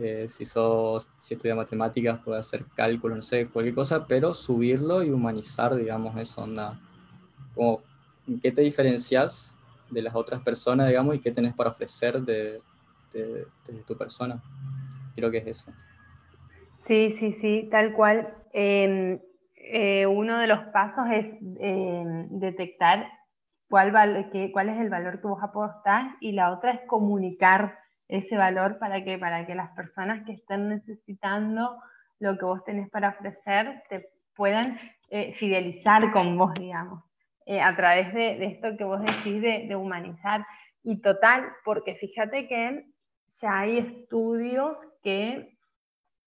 eh, 0.01 0.27
si 0.29 0.45
sos, 0.45 1.11
si 1.19 1.35
estudias 1.35 1.57
matemáticas, 1.57 2.21
puede 2.21 2.39
hacer 2.39 2.65
cálculos, 2.75 3.17
no 3.17 3.23
sé, 3.23 3.49
cualquier 3.49 3.75
cosa, 3.75 4.07
pero 4.07 4.33
subirlo 4.35 5.03
y 5.03 5.11
humanizar, 5.11 5.75
digamos, 5.75 6.17
eso, 6.17 6.43
onda, 6.43 6.79
como, 7.55 7.81
¿qué 8.43 8.53
te 8.53 8.63
diferencias 8.63 9.57
de 9.91 10.03
las 10.03 10.15
otras 10.15 10.43
personas, 10.43 10.89
digamos, 10.89 11.17
y 11.17 11.21
qué 11.21 11.33
tenés 11.33 11.55
para 11.55 11.71
ofrecer 11.71 12.21
de, 12.21 12.61
de, 13.13 13.47
tu 13.87 13.97
persona? 13.97 14.41
Creo 15.15 15.31
que 15.31 15.39
es 15.39 15.47
eso. 15.47 15.73
Sí, 16.87 17.13
sí, 17.13 17.33
sí, 17.41 17.69
tal 17.71 17.93
cual. 17.93 18.35
Em, 18.53 19.19
eh, 19.57 20.07
uno 20.07 20.39
de 20.39 20.47
los 20.47 20.61
pasos 20.73 21.07
es 21.13 21.27
em, 21.61 22.29
detectar 22.39 23.09
cuál, 23.69 23.93
cuál 24.53 24.69
es 24.69 24.81
el 24.81 24.89
valor 24.89 25.21
que 25.21 25.27
vos 25.27 25.43
aportás 25.43 26.15
y 26.21 26.33
la 26.33 26.53
otra 26.53 26.73
es 26.73 26.81
comunicar 26.87 27.79
ese 28.09 28.37
valor 28.37 28.79
para 28.79 29.05
que, 29.05 29.19
para 29.19 29.47
que 29.47 29.55
las 29.55 29.71
personas 29.71 30.25
que 30.25 30.33
estén 30.33 30.69
necesitando 30.69 31.81
lo 32.19 32.37
que 32.37 32.45
vos 32.45 32.65
tenés 32.65 32.89
para 32.91 33.11
ofrecer 33.11 33.83
te 33.89 34.09
puedan 34.35 34.79
eh, 35.11 35.35
fidelizar 35.35 36.11
con 36.13 36.37
vos, 36.37 36.55
digamos, 36.55 37.05
eh, 37.47 37.61
a 37.61 37.75
través 37.77 38.13
de, 38.15 38.45
esto 38.47 38.77
que 38.77 38.85
vos 38.85 39.01
decís 39.01 39.43
de, 39.43 39.75
humanizar. 39.77 40.45
Y 40.83 41.01
total, 41.01 41.45
porque 41.65 41.97
fíjate 41.97 42.49
que 42.49 42.87
ya 43.41 43.61
hay 43.61 43.79
estudios 43.79 44.77
que 45.03 45.57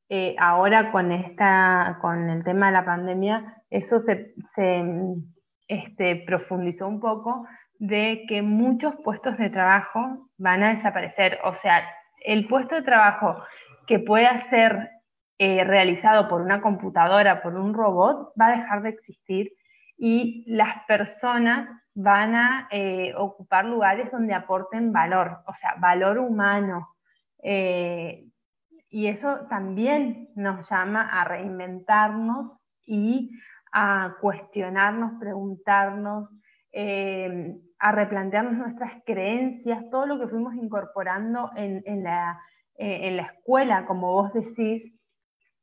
eh, 0.10 0.36
ahora 0.40 0.92
con, 0.92 1.12
esta, 1.12 1.98
con 2.02 2.30
el 2.30 2.44
tema 2.44 2.68
de 2.68 2.72
la 2.74 2.86
pandemia, 2.86 3.64
eso 3.70 4.02
se, 4.02 4.34
se 4.56 4.84
este, 5.68 6.18
profundizó 6.28 6.88
un 6.88 7.00
poco 7.00 7.48
de 7.82 8.26
que 8.28 8.44
muchos 8.44 8.94
puestos 9.04 9.40
de 9.40 9.50
trabajo 9.50 10.30
van 10.38 10.62
a 10.62 10.76
desaparecer. 10.76 11.40
O 11.44 11.56
sea, 11.56 11.84
el 12.24 12.48
puesto 12.48 12.76
de 12.76 12.84
trabajo 12.84 13.44
que 13.88 13.98
pueda 13.98 14.48
ser 14.52 14.92
eh, 15.40 15.64
realizado 15.64 16.30
por 16.30 16.42
una 16.42 16.62
computadora, 16.62 17.42
por 17.42 17.56
un 17.56 17.74
robot, 17.74 18.34
va 18.40 18.50
a 18.50 18.58
dejar 18.58 18.84
de 18.84 18.90
existir 18.90 19.52
y 19.98 20.44
las 20.46 20.86
personas 20.86 21.70
van 21.96 22.36
a 22.36 22.68
eh, 22.70 23.16
ocupar 23.18 23.66
lugares 23.66 24.12
donde 24.12 24.36
aporten 24.36 24.94
valor, 24.94 25.40
o 25.48 25.56
sea, 25.56 25.74
valor 25.80 26.20
humano. 26.20 26.90
Eh, 27.42 28.28
y 28.92 29.08
eso 29.08 29.48
también 29.50 30.30
nos 30.36 30.70
llama 30.70 31.10
a 31.20 31.24
reinventarnos 31.24 32.52
y 32.86 33.32
a 33.74 34.18
cuestionarnos, 34.22 35.14
preguntarnos, 35.20 36.30
a 37.82 37.92
replantearnos 37.92 38.54
nuestras 38.54 38.92
creencias, 39.06 39.90
todo 39.90 40.06
lo 40.06 40.20
que 40.20 40.28
fuimos 40.28 40.54
incorporando 40.54 41.50
en, 41.56 42.04
la, 42.04 42.40
eh, 42.78 43.08
en 43.08 43.18
la 43.18 43.24
escuela, 43.24 43.88
como 43.88 44.14
vos 44.14 44.32
decís, 44.34 44.94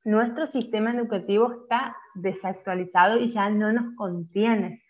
nuestro 0.03 0.49
sistema 0.49 0.91
educativo 0.91 1.53
está 1.63 1.97
desactualizado 2.17 3.19
y 3.19 3.29
ya 3.29 3.51
no 3.51 3.73
nos 3.73 3.95
contiene. 3.95 4.83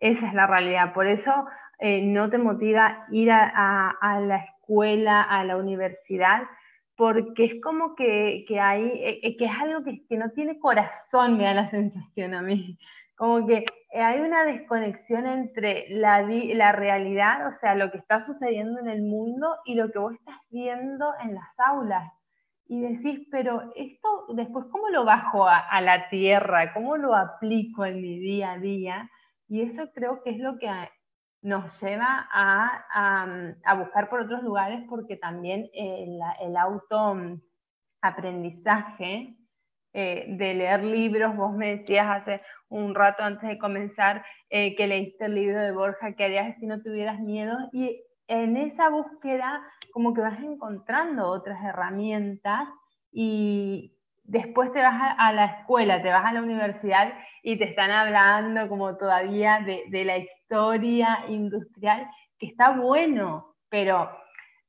Esa 0.00 0.28
es 0.28 0.34
la 0.34 0.46
realidad. 0.46 0.92
Por 0.92 1.06
eso 1.06 1.32
eh, 1.78 2.04
no 2.04 2.28
te 2.28 2.36
motiva 2.36 3.06
ir 3.10 3.30
a, 3.30 3.90
a, 3.98 4.20
la 4.20 4.36
escuela, 4.36 5.22
a 5.22 5.44
la 5.44 5.56
universidad, 5.56 6.42
porque 6.94 7.44
es 7.44 7.62
como 7.62 7.96
que, 7.96 8.44
que 8.46 8.60
hay, 8.60 8.84
eh, 9.02 9.36
que 9.38 9.46
es 9.46 9.52
algo 9.58 9.82
que, 9.82 10.04
que, 10.06 10.18
no 10.18 10.30
tiene 10.32 10.58
corazón, 10.58 11.38
me 11.38 11.44
da 11.44 11.54
la 11.54 11.70
sensación 11.70 12.34
a 12.34 12.42
mí. 12.42 12.78
Como 13.14 13.46
que 13.46 13.64
hay 14.02 14.20
una 14.20 14.44
desconexión 14.44 15.26
entre 15.26 15.86
la, 15.90 16.22
realidad, 16.72 17.46
o 17.48 17.52
sea, 17.52 17.74
lo 17.74 17.90
que 17.90 17.98
está 17.98 18.22
sucediendo 18.22 18.80
en 18.80 18.88
el 18.88 19.02
mundo 19.02 19.56
y 19.64 19.74
lo 19.74 19.90
que 19.90 19.98
vos 19.98 20.14
estás 20.14 20.38
viendo 20.50 21.12
en 21.22 21.34
las 21.34 21.48
aulas. 21.58 22.10
Y 22.68 22.80
decís, 22.80 23.28
pero 23.30 23.72
esto 23.76 24.26
después, 24.30 24.66
¿cómo 24.72 24.88
lo 24.88 25.04
bajo 25.04 25.46
a, 25.46 25.80
la 25.80 26.08
tierra? 26.08 26.74
¿Cómo 26.74 26.96
lo 26.96 27.14
aplico 27.14 27.84
en 27.84 28.02
mi 28.02 28.18
día 28.18 28.52
a 28.52 28.58
día? 28.58 29.08
Y 29.48 29.62
eso 29.62 29.92
creo 29.92 30.22
que 30.22 30.30
es 30.30 30.38
lo 30.38 30.58
que 30.58 30.68
nos 31.42 31.80
lleva 31.80 32.28
a, 32.32 33.76
buscar 33.76 34.08
por 34.08 34.22
otros 34.22 34.42
lugares 34.42 34.84
porque 34.88 35.16
también 35.16 35.70
el, 35.72 36.18
el 36.40 36.56
autoaprendizaje 36.56 39.36
eh, 39.98 40.26
de 40.28 40.52
leer 40.52 40.84
libros. 40.84 41.34
Vos 41.34 41.54
me 41.54 41.78
decías 41.78 42.06
hace 42.06 42.42
un 42.68 42.94
rato 42.94 43.22
antes 43.22 43.48
de 43.48 43.56
comenzar 43.56 44.22
eh, 44.50 44.76
que 44.76 44.86
leíste 44.86 45.24
el 45.24 45.34
libro 45.34 45.58
de 45.58 45.72
Borja, 45.72 46.12
que 46.12 46.24
harías 46.24 46.54
si 46.60 46.66
no 46.66 46.82
tuvieras 46.82 47.18
miedo. 47.18 47.56
Y 47.72 48.02
en 48.28 48.58
esa 48.58 48.90
búsqueda 48.90 49.62
como 49.92 50.12
que 50.12 50.20
vas 50.20 50.38
encontrando 50.40 51.26
otras 51.26 51.64
herramientas 51.64 52.68
y 53.10 53.94
después 54.24 54.70
te 54.74 54.82
vas 54.82 55.14
a, 55.16 55.32
la 55.32 55.46
escuela, 55.46 56.02
te 56.02 56.10
vas 56.10 56.26
a 56.26 56.34
la 56.34 56.42
universidad 56.42 57.14
y 57.42 57.56
te 57.56 57.64
están 57.64 57.90
hablando 57.90 58.68
como 58.68 58.98
todavía 58.98 59.64
de, 59.64 60.04
la 60.04 60.18
historia 60.18 61.24
industrial 61.30 62.06
que 62.38 62.48
está 62.48 62.72
bueno, 62.72 63.54
pero 63.70 64.10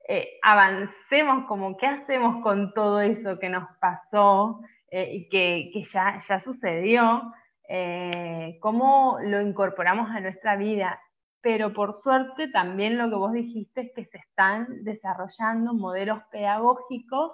eh, 0.08 0.40
avancemos 0.42 1.48
como 1.50 1.76
qué 1.76 1.88
hacemos 1.88 2.42
con 2.42 2.74
todo 2.74 3.02
eso 3.02 3.38
que 3.40 3.50
nos 3.50 3.68
pasó 3.82 4.62
eh, 4.90 5.28
que, 5.30 5.72
ya, 5.92 6.20
ya 6.28 6.42
sucedió, 6.42 7.34
eh, 7.70 8.58
cómo 8.62 9.18
lo 9.22 9.42
incorporamos 9.42 10.10
a 10.10 10.20
nuestra 10.20 10.56
vida. 10.56 11.02
Pero 11.42 11.74
por 11.74 12.02
suerte 12.02 12.50
también 12.50 12.98
lo 12.98 13.10
que 13.10 13.16
vos 13.16 13.34
dijiste 13.34 13.82
es 13.82 13.92
que 13.94 14.06
se 14.06 14.18
están 14.18 14.84
desarrollando 14.84 15.74
modelos 15.74 16.20
pedagógicos 16.32 17.32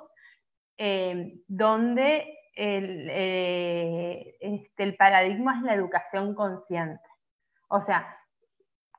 donde 1.47 2.37
el, 2.55 3.09
este, 3.09 4.83
el 4.83 4.95
paradigma 4.97 5.57
es 5.57 5.63
la 5.63 5.75
educación 5.75 6.35
consciente. 6.35 7.07
O 7.69 7.79
sea, 7.79 8.17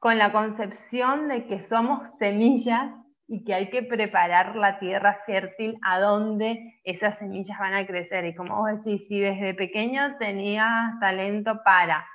con 0.00 0.18
la 0.18 0.32
concepción 0.32 1.28
de 1.28 1.46
que 1.46 1.60
somos 1.60 2.12
semillas 2.18 2.92
y 3.26 3.44
que 3.44 3.54
hay 3.54 3.70
que 3.70 3.82
preparar 3.82 4.54
la 4.56 4.78
tierra 4.78 5.20
fértil 5.26 5.78
a 5.82 5.98
donde 6.00 6.80
esas 6.84 7.18
semillas 7.18 7.58
van 7.58 7.74
a 7.74 7.86
crecer. 7.86 8.24
Y 8.26 8.34
como 8.34 8.56
vos 8.56 8.84
decís, 8.84 9.06
si 9.08 9.20
desde 9.20 9.54
pequeño 9.54 10.16
tenías 10.18 10.98
talento 11.00 11.60
para 11.64 12.06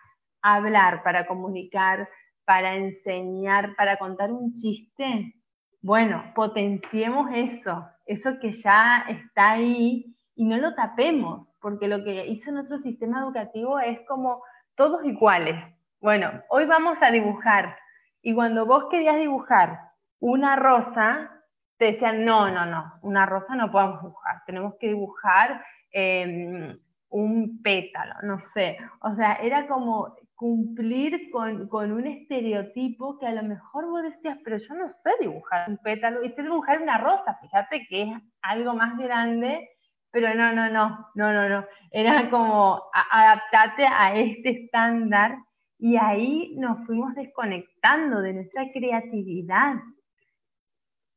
hablar, 0.41 1.03
para 1.03 1.25
comunicar, 1.25 2.07
para 2.45 2.75
enseñar, 2.75 3.75
para 3.75 3.97
contar 3.97 4.31
un 4.31 4.53
chiste, 4.53 5.33
bueno, 5.81 6.23
potenciemos 6.35 7.29
eso, 7.33 7.87
eso 8.05 8.39
que 8.39 8.51
ya 8.51 9.05
está 9.07 9.51
ahí 9.51 10.15
y 10.35 10.45
no 10.45 10.57
lo 10.57 10.75
tapemos, 10.75 11.49
porque 11.61 11.87
lo 11.87 12.03
que 12.03 12.27
hizo 12.27 12.51
nuestro 12.51 12.77
sistema 12.77 13.21
educativo 13.21 13.79
es 13.79 13.99
como 14.07 14.41
todos 14.75 15.03
iguales, 15.05 15.63
bueno, 16.01 16.31
hoy 16.47 16.65
vamos 16.65 17.01
a 17.01 17.11
dibujar. 17.11 17.77
Y 18.21 18.33
cuando 18.33 18.65
vos 18.65 18.85
querías 18.89 19.17
dibujar 19.17 19.79
una 20.19 20.55
rosa, 20.55 21.31
te 21.77 21.85
decían, 21.85 22.25
no, 22.25 22.51
no, 22.51 22.65
no, 22.65 22.93
una 23.01 23.25
rosa 23.25 23.55
no 23.55 23.71
podemos 23.71 24.01
dibujar, 24.01 24.43
tenemos 24.45 24.75
que 24.79 24.87
dibujar 24.87 25.63
em, 25.91 26.77
un 27.09 27.61
pétalo, 27.61 28.15
no 28.23 28.39
sé. 28.39 28.77
O 29.01 29.15
sea, 29.15 29.35
era 29.35 29.67
como 29.67 30.15
cumplir 30.35 31.29
con, 31.31 31.67
con, 31.67 31.91
un 31.91 32.07
estereotipo 32.07 33.17
que 33.19 33.27
a 33.27 33.33
lo 33.33 33.43
mejor 33.43 33.87
vos 33.89 34.03
decías, 34.03 34.37
pero 34.43 34.57
yo 34.57 34.73
no 34.75 34.87
sé 34.87 35.11
dibujar 35.19 35.69
un 35.69 35.77
pétalo, 35.77 36.23
y 36.23 36.29
sé 36.31 36.43
dibujar 36.43 36.81
una 36.81 36.97
rosa, 36.97 37.37
fíjate 37.41 37.85
que 37.89 38.03
es 38.03 38.17
algo 38.41 38.73
más 38.73 38.97
grande, 38.97 39.69
pero 40.11 40.33
no, 40.33 40.53
no, 40.53 40.69
no, 40.69 41.07
no, 41.15 41.33
no, 41.33 41.49
no. 41.49 41.65
Era 41.91 42.29
como 42.29 42.81
adaptate 43.11 43.85
a 43.85 44.15
este 44.15 44.63
estándar 44.63 45.37
y 45.77 45.97
ahí 45.97 46.55
nos 46.57 46.85
fuimos 46.85 47.15
desconectando 47.15 48.21
de 48.21 48.33
nuestra 48.33 48.71
creatividad 48.73 49.75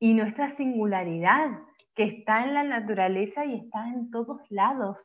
y 0.02 0.14
nuestra 0.14 0.50
singularidad, 0.56 1.60
que 1.94 2.02
está 2.02 2.42
en 2.42 2.54
la 2.54 2.64
naturaleza 2.64 3.44
y 3.44 3.54
está 3.54 3.86
en 3.86 4.10
todos 4.10 4.40
lados. 4.50 4.98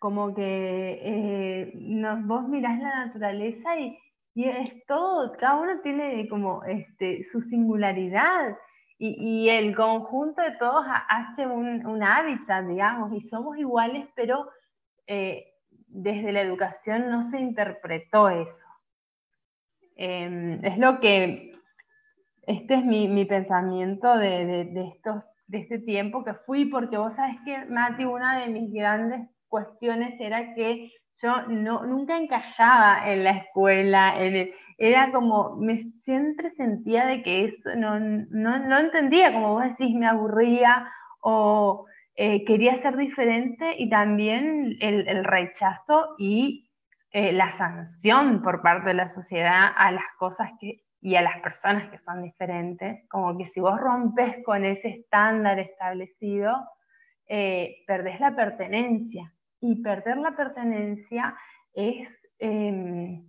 Como 0.00 0.34
que 0.34 0.98
eh, 1.04 1.72
vos 2.24 2.48
mirás 2.48 2.80
la 2.80 3.06
naturaleza 3.06 3.78
y, 3.78 3.96
es 4.34 4.84
todo, 4.88 5.30
cada 5.38 5.60
uno 5.60 5.80
tiene 5.82 6.28
como 6.28 6.64
este, 6.64 7.22
su 7.22 7.40
singularidad 7.40 8.58
y, 8.98 9.48
el 9.50 9.76
conjunto 9.76 10.42
de 10.42 10.56
todos 10.58 10.84
hace 11.08 11.46
un, 11.46 12.02
hábitat, 12.02 12.66
digamos, 12.66 13.12
y 13.12 13.20
somos 13.20 13.56
iguales, 13.56 14.08
pero 14.16 14.50
eh, 15.06 15.46
desde 15.86 16.32
la 16.32 16.40
educación 16.40 17.08
no 17.08 17.22
se 17.22 17.38
interpretó 17.38 18.30
eso. 18.30 18.64
Em, 19.94 20.58
es 20.64 20.76
lo 20.76 20.98
que, 20.98 21.55
este 22.46 22.74
es 22.74 22.84
mi, 22.84 23.24
pensamiento 23.24 24.16
de, 24.16 24.62
estos, 24.94 25.22
de 25.48 25.58
este 25.58 25.80
tiempo 25.80 26.24
que 26.24 26.34
fui, 26.46 26.66
porque 26.66 26.96
vos 26.96 27.12
sabes 27.16 27.36
que, 27.44 27.64
Mati, 27.66 28.04
una 28.04 28.40
de 28.40 28.48
mis 28.48 28.72
grandes 28.72 29.28
cuestiones 29.48 30.14
era 30.20 30.54
que 30.54 30.92
yo 31.22 31.42
no, 31.48 31.84
nunca 31.84 32.16
encallaba 32.16 33.10
en 33.10 33.24
la 33.24 33.30
escuela, 33.30 34.14
era 34.78 35.10
como, 35.12 35.56
me 35.56 35.90
siempre 36.04 36.50
sentía 36.52 37.06
de 37.06 37.22
que 37.22 37.46
eso, 37.46 37.76
no, 37.76 37.98
no, 37.98 38.58
no 38.58 38.78
entendía, 38.78 39.32
como 39.32 39.54
vos 39.54 39.64
decís, 39.64 39.94
me 39.94 40.06
aburría 40.06 40.88
o 41.20 41.86
eh, 42.14 42.44
quería 42.44 42.80
ser 42.80 42.96
diferente 42.96 43.74
y 43.78 43.88
también 43.88 44.76
el, 44.80 45.24
rechazo 45.24 46.14
y 46.18 46.70
eh, 47.10 47.32
la 47.32 47.56
sanción 47.58 48.42
por 48.42 48.62
parte 48.62 48.88
de 48.88 48.94
la 48.94 49.08
sociedad 49.08 49.72
a 49.76 49.90
las 49.90 50.04
cosas 50.18 50.50
que, 50.60 50.82
y 51.06 51.14
a 51.14 51.22
las 51.22 51.40
personas 51.40 51.88
que 51.90 51.98
son 51.98 52.22
diferentes, 52.22 53.08
como 53.08 53.38
que 53.38 53.46
si 53.50 53.60
vos 53.60 53.78
rompes 53.78 54.42
con 54.44 54.64
ese 54.64 54.88
estándar 54.88 55.58
establecido, 55.58 56.52
eh, 57.28 57.84
perdés 57.86 58.18
la 58.18 58.34
pertenencia. 58.34 59.32
Y 59.60 59.82
perder 59.82 60.16
la 60.16 60.34
pertenencia 60.34 61.36
es, 61.72 62.08
em, 62.38 63.24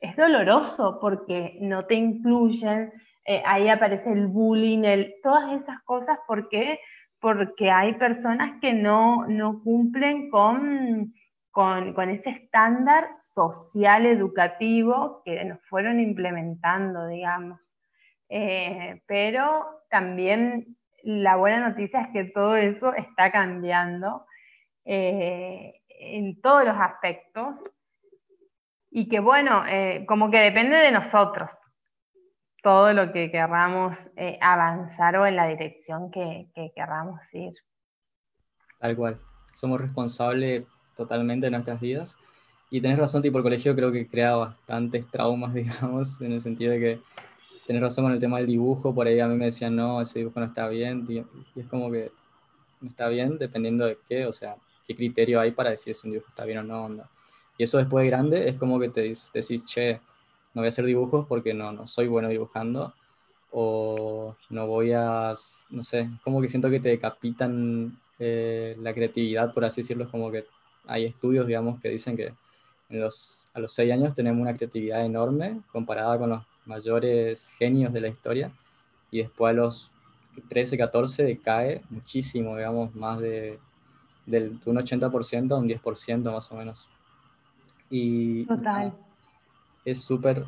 es 0.00 0.16
doloroso 0.16 0.98
porque 1.00 1.56
no 1.60 1.86
te 1.86 1.94
incluyen, 1.94 2.92
ahí 3.44 3.68
aparece 3.68 4.10
el 4.12 4.26
bullying, 4.26 4.82
todas 5.22 5.52
esas 5.52 5.80
cosas 5.84 6.18
porque 6.26 6.80
porque 7.20 7.70
hay 7.70 7.94
personas 7.94 8.58
que 8.60 8.72
no, 8.72 9.26
cumplen 9.62 10.30
con, 10.30 11.14
con, 11.50 12.10
ese 12.10 12.30
estándar 12.30 13.08
social 13.34 14.06
educativo 14.06 15.22
que 15.24 15.44
nos 15.44 15.60
fueron 15.68 16.00
implementando, 16.00 17.06
digamos. 17.08 17.60
Eh, 18.28 19.02
pero 19.06 19.82
también 19.90 20.76
la 21.02 21.36
buena 21.36 21.68
noticia 21.68 22.02
es 22.02 22.08
que 22.12 22.24
todo 22.24 22.56
eso 22.56 22.94
está 22.94 23.32
cambiando 23.32 24.24
eh, 24.84 25.80
en 25.88 26.40
todos 26.40 26.64
los 26.64 26.76
aspectos 26.78 27.58
y 28.90 29.08
que 29.08 29.20
bueno, 29.20 29.64
eh, 29.66 30.04
como 30.06 30.30
que 30.30 30.38
depende 30.38 30.76
de 30.76 30.92
nosotros 30.92 31.50
todo 32.62 32.92
lo 32.92 33.12
que 33.12 33.30
querramos 33.30 33.96
avanzar 34.40 35.16
o 35.16 35.26
en 35.26 35.34
la 35.34 35.46
dirección 35.46 36.10
que, 36.10 36.50
que 36.54 36.72
querramos 36.76 37.20
ir. 37.32 37.54
Tal 38.78 38.94
cual. 38.96 39.18
Somos 39.54 39.80
responsables 39.80 40.66
totalmente 41.00 41.46
de 41.46 41.50
nuestras 41.50 41.80
vidas. 41.80 42.18
Y 42.70 42.80
tenés 42.80 42.98
razón, 42.98 43.22
tipo, 43.22 43.38
el 43.38 43.42
colegio 43.42 43.74
creo 43.74 43.90
que 43.90 44.06
crea 44.06 44.36
bastantes 44.36 45.06
traumas, 45.06 45.54
digamos, 45.60 46.20
en 46.20 46.32
el 46.32 46.40
sentido 46.40 46.72
de 46.72 46.80
que 46.80 47.00
tenés 47.66 47.82
razón 47.82 48.04
con 48.04 48.12
el 48.12 48.18
tema 48.18 48.38
del 48.38 48.46
dibujo, 48.46 48.94
por 48.94 49.06
ahí 49.06 49.18
a 49.20 49.26
mí 49.26 49.36
me 49.36 49.46
decían, 49.46 49.74
no, 49.74 50.00
ese 50.00 50.20
dibujo 50.20 50.40
no 50.40 50.46
está 50.46 50.68
bien, 50.68 51.06
y 51.08 51.18
es 51.58 51.66
como 51.68 51.90
que 51.90 52.10
no 52.80 52.88
está 52.88 53.08
bien 53.08 53.38
dependiendo 53.38 53.86
de 53.86 53.98
qué, 54.08 54.26
o 54.26 54.32
sea, 54.32 54.56
qué 54.86 54.94
criterio 54.94 55.40
hay 55.40 55.52
para 55.52 55.70
decir 55.70 55.94
si 55.94 56.06
un 56.06 56.12
dibujo 56.12 56.28
está 56.28 56.44
bien 56.44 56.58
o 56.58 56.62
no, 56.62 56.84
onda. 56.84 57.08
Y 57.58 57.64
eso 57.64 57.78
después 57.78 58.04
de 58.04 58.10
grande 58.10 58.48
es 58.48 58.56
como 58.56 58.78
que 58.78 58.88
te 58.88 59.02
decís, 59.02 59.64
che, 59.66 60.00
no 60.54 60.62
voy 60.62 60.66
a 60.66 60.68
hacer 60.68 60.84
dibujos 60.84 61.26
porque 61.26 61.54
no, 61.54 61.72
no 61.72 61.86
soy 61.86 62.08
bueno 62.08 62.28
dibujando, 62.28 62.94
o 63.52 64.36
no 64.50 64.66
voy 64.66 64.92
a, 64.92 65.34
no 65.70 65.82
sé, 65.82 66.08
como 66.22 66.40
que 66.40 66.48
siento 66.48 66.70
que 66.70 66.80
te 66.80 66.90
decapitan 66.90 67.98
eh, 68.18 68.76
la 68.80 68.94
creatividad, 68.94 69.52
por 69.54 69.64
así 69.64 69.80
decirlo, 69.80 70.04
es 70.04 70.10
como 70.10 70.30
que 70.30 70.44
hay 70.86 71.04
estudios, 71.04 71.46
digamos, 71.46 71.80
que 71.80 71.88
dicen 71.88 72.16
que 72.16 72.32
en 72.88 73.00
los, 73.00 73.46
a 73.54 73.60
los 73.60 73.72
6 73.72 73.92
años 73.92 74.14
tenemos 74.14 74.40
una 74.40 74.54
creatividad 74.54 75.04
enorme 75.04 75.60
comparada 75.72 76.18
con 76.18 76.30
los 76.30 76.42
mayores 76.66 77.50
genios 77.58 77.92
de 77.92 78.00
la 78.00 78.08
historia, 78.08 78.52
y 79.10 79.18
después 79.18 79.50
a 79.50 79.54
los 79.54 79.90
13, 80.48 80.78
14 80.78 81.24
decae 81.24 81.82
muchísimo, 81.90 82.56
digamos, 82.56 82.94
más 82.94 83.18
de, 83.20 83.58
del, 84.26 84.58
un 84.64 84.76
80% 84.76 85.52
a 85.52 85.58
un 85.58 85.68
10% 85.68 86.32
más 86.32 86.50
o 86.50 86.56
menos. 86.56 86.88
Y, 87.90 88.44
Total 88.46 88.92
es 89.84 90.02
súper 90.02 90.44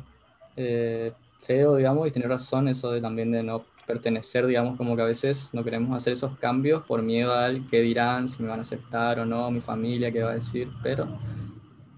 eh, 0.55 1.11
feo, 1.39 1.75
digamos, 1.75 2.07
y 2.07 2.11
tiene 2.11 2.27
razón 2.27 2.67
eso 2.67 2.91
de 2.91 3.01
también 3.01 3.31
de 3.31 3.43
no 3.43 3.65
pertenecer, 3.85 4.45
digamos, 4.45 4.77
como 4.77 4.95
que 4.95 5.01
a 5.01 5.05
veces 5.05 5.49
no 5.53 5.63
queremos 5.63 5.95
hacer 5.95 6.13
esos 6.13 6.37
cambios 6.37 6.83
por 6.83 7.01
miedo 7.01 7.33
al 7.33 7.67
que 7.67 7.81
dirán, 7.81 8.27
si 8.27 8.41
me 8.41 8.49
van 8.49 8.59
a 8.59 8.61
aceptar 8.61 9.19
o 9.19 9.25
no, 9.25 9.49
mi 9.51 9.61
familia, 9.61 10.11
qué 10.11 10.23
va 10.23 10.31
a 10.31 10.35
decir, 10.35 10.69
pero 10.81 11.07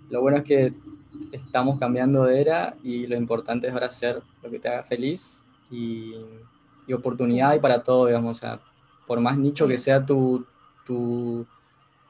lo 0.10 0.22
bueno 0.22 0.38
es 0.38 0.44
que 0.44 0.74
estamos 1.32 1.80
cambiando 1.80 2.24
de 2.24 2.42
era 2.42 2.76
y 2.84 3.08
lo 3.08 3.16
importante 3.16 3.68
es 3.68 3.74
ahora 3.74 3.88
hacer 3.88 4.22
lo 4.44 4.50
que 4.50 4.60
te 4.60 4.68
haga 4.68 4.84
feliz 4.84 5.44
y, 5.70 6.14
y 6.88 6.94
oportunidad 6.94 7.56
y 7.56 7.60
para 7.60 7.84
todo, 7.84 8.08
digamos, 8.08 8.38
o 8.38 8.40
sea, 8.40 8.60
por 9.08 9.20
más 9.20 9.38
nicho 9.38 9.68
que 9.68 9.78
sea 9.78 10.06
tu, 10.06 10.46
tu, 10.86 11.46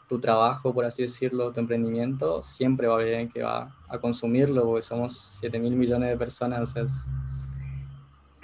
tu 0.07 0.19
trabajo, 0.19 0.73
por 0.73 0.85
así 0.85 1.01
decirlo, 1.01 1.51
tu 1.51 1.59
emprendimiento, 1.59 2.43
siempre 2.43 2.88
va 2.88 2.93
a 2.93 2.97
haber 2.97 3.13
alguien 3.13 3.29
que 3.29 3.43
va 3.43 3.75
a 3.88 3.97
consumirlo, 3.97 4.63
porque 4.63 4.81
somos 4.81 5.17
7 5.39 5.59
mil 5.59 5.75
millones 5.75 6.09
de 6.09 6.17
personas. 6.17 6.73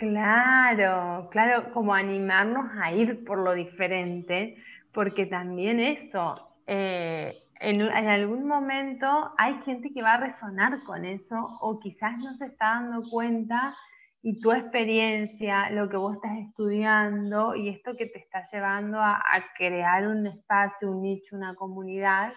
Claro, 0.01 1.29
claro, 1.29 1.71
como 1.73 1.93
animarnos 1.93 2.71
a 2.81 2.91
ir 2.91 3.23
por 3.23 3.37
lo 3.37 3.53
diferente, 3.53 4.57
porque 4.91 5.27
también 5.27 5.79
eso, 5.79 6.55
eh, 6.65 7.43
en, 7.59 7.83
algún 7.83 8.47
momento 8.47 9.05
hay 9.37 9.61
gente 9.61 9.91
que 9.93 10.01
va 10.01 10.13
a 10.15 10.21
resonar 10.21 10.81
con 10.85 11.05
eso 11.05 11.55
o 11.61 11.79
quizás 11.79 12.17
no 12.17 12.33
se 12.33 12.47
está 12.47 12.81
dando 12.81 13.07
cuenta 13.11 13.75
y 14.23 14.39
tu 14.39 14.51
experiencia, 14.51 15.69
lo 15.69 15.87
que 15.87 15.97
vos 15.97 16.15
estás 16.15 16.35
estudiando 16.47 17.53
y 17.53 17.69
esto 17.69 17.95
que 17.95 18.07
te 18.07 18.17
está 18.17 18.41
llevando 18.51 18.99
a, 18.99 19.21
crear 19.55 20.07
un 20.07 20.25
espacio, 20.25 20.89
un 20.89 21.03
nicho, 21.03 21.35
una 21.35 21.53
comunidad, 21.53 22.33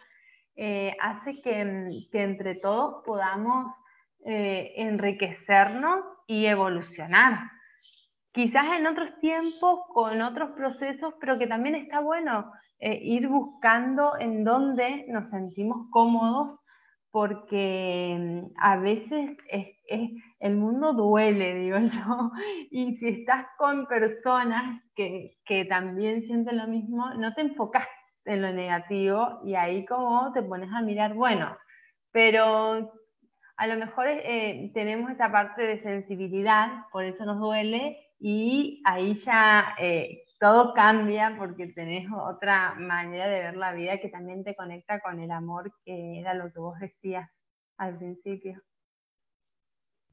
eh, 0.55 0.95
hace 1.01 1.41
que, 1.41 1.63
entre 2.13 2.57
todos 2.57 3.03
podamos 3.07 3.75
eh, 4.25 4.73
enriquecernos 4.77 6.01
y 6.27 6.47
evolucionar. 6.47 7.51
Quizás 8.33 8.77
en 8.77 8.87
otros 8.87 9.11
tiempos, 9.21 9.81
con 9.93 10.21
otros 10.23 10.51
procesos, 10.53 11.15
pero 11.21 11.39
que 11.39 11.47
también 11.47 11.77
está 11.77 12.01
bueno 12.01 12.53
eh, 12.81 12.99
ir 13.03 13.29
buscando 13.29 14.19
en 14.19 14.45
dónde 14.45 15.07
nos 15.09 15.31
sentimos 15.31 15.87
cómodos 15.91 16.59
porque 17.15 18.17
mm, 18.19 18.55
a 18.57 18.77
veces 18.77 19.37
el 20.41 20.57
mundo 20.57 20.95
duele, 20.95 21.55
digo 21.61 21.79
yo, 21.79 22.33
y 22.73 22.95
si 22.95 23.09
estás 23.09 23.47
con 23.57 23.87
personas 23.87 24.83
que, 24.97 25.39
también 25.69 26.23
sienten 26.23 26.59
lo 26.59 26.67
mismo, 26.67 27.15
no 27.15 27.33
te 27.35 27.43
enfocas 27.43 27.87
en 28.25 28.43
lo 28.43 28.53
negativo 28.53 29.41
y 29.45 29.55
ahí 29.55 29.85
como 29.87 30.33
te 30.33 30.43
pones 30.43 30.73
a 30.73 30.83
mirar, 30.83 31.15
bueno, 31.15 31.57
pero 32.11 32.93
a 33.57 33.67
lo 33.67 33.77
mejor 33.77 34.07
eh, 34.09 34.71
tenemos 34.75 35.11
esta 35.11 35.31
parte 35.31 35.63
de 35.63 35.83
sensibilidad, 35.83 36.85
por 36.93 37.05
eso 37.05 37.25
nos 37.25 37.39
duele, 37.39 37.99
y 38.19 38.83
ahí 38.85 39.15
ya 39.15 39.75
eh, 39.79 40.25
todo 40.41 40.75
cambia 40.75 41.35
porque 41.39 41.69
tenés 41.69 42.09
otra 42.13 42.75
manera 42.75 43.27
de 43.29 43.41
ver 43.41 43.57
la 43.57 43.73
vida 43.73 43.99
que 43.99 44.09
también 44.09 44.45
te 44.45 44.57
conecta 44.57 45.01
con 45.01 45.21
el 45.21 45.31
amor, 45.31 45.73
que 45.85 46.21
era 46.21 46.35
lo 46.35 46.53
que 46.53 46.59
vos 46.59 46.79
decías 46.81 47.31
al 47.77 47.97
principio. 47.99 48.61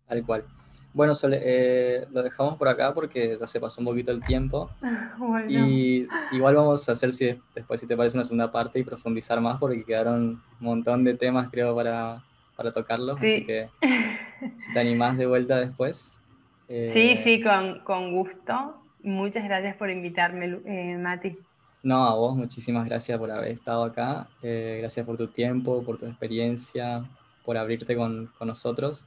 Tal 0.08 0.26
cual. 0.26 0.46
Bueno, 0.94 1.14
eh, 1.32 2.06
lo 2.12 2.22
dejamos 2.22 2.58
por 2.58 2.68
acá 2.68 2.94
porque 2.94 3.38
ya 3.40 3.48
se 3.48 3.62
pasó 3.62 3.80
un 3.80 3.86
poquito 3.86 4.12
el 4.12 4.24
tiempo. 4.24 4.70
Y 5.48 6.08
igual 6.32 6.56
vamos 6.56 6.90
a 6.90 6.94
hacer 6.94 7.12
si 7.12 7.40
después, 7.54 7.80
si 7.80 7.86
te 7.86 7.96
parece, 7.96 8.18
una 8.18 8.24
segunda 8.24 8.52
parte 8.52 8.80
y 8.80 8.84
profundizar 8.84 9.40
más 9.40 9.60
porque 9.60 9.84
quedaron 9.84 10.42
un 10.60 10.66
montón 10.66 11.04
de 11.04 11.14
temas, 11.14 11.52
creo, 11.52 11.76
para, 11.76 12.24
para 12.62 12.72
tocarlos. 12.72 13.18
Así 13.18 13.44
que 13.44 13.70
si 14.58 14.74
te 14.74 14.80
animás 14.80 15.18
de 15.18 15.26
vuelta 15.26 15.60
después. 15.60 16.22
Eh, 16.68 16.92
sí, 16.94 17.24
sí, 17.24 17.42
con, 17.42 17.80
con 17.84 18.14
gusto. 18.14 18.84
Muchas 19.04 19.44
gracias 19.44 19.76
por 19.76 19.90
invitarme, 19.90 20.62
eh, 20.66 20.98
Mati. 20.98 21.38
No, 21.84 22.06
a 22.06 22.14
vos 22.14 22.36
muchísimas 22.36 22.86
gracias 22.86 23.18
por 23.18 23.32
haber 23.32 23.52
estado 23.52 23.84
acá. 23.84 24.28
Eh, 24.44 24.78
gracias 24.80 25.04
por 25.06 25.18
tu 25.18 25.28
tiempo, 25.28 25.84
por 25.84 25.98
tu 25.98 26.06
experiencia, 26.06 27.04
por 27.44 27.58
abrirte 27.58 27.96
con, 27.96 28.32
nosotros. 28.42 29.06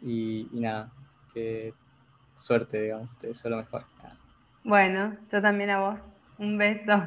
Y, 0.00 0.48
nada, 0.52 0.90
que 1.34 1.74
suerte, 2.34 2.82
digamos, 2.82 3.18
te 3.18 3.28
deseo 3.28 3.50
lo 3.50 3.58
mejor. 3.58 3.84
Bueno, 4.64 5.16
yo 5.30 5.42
también 5.42 5.70
a 5.70 5.80
vos. 5.80 5.98
Un 6.38 6.56
beso. 6.56 7.02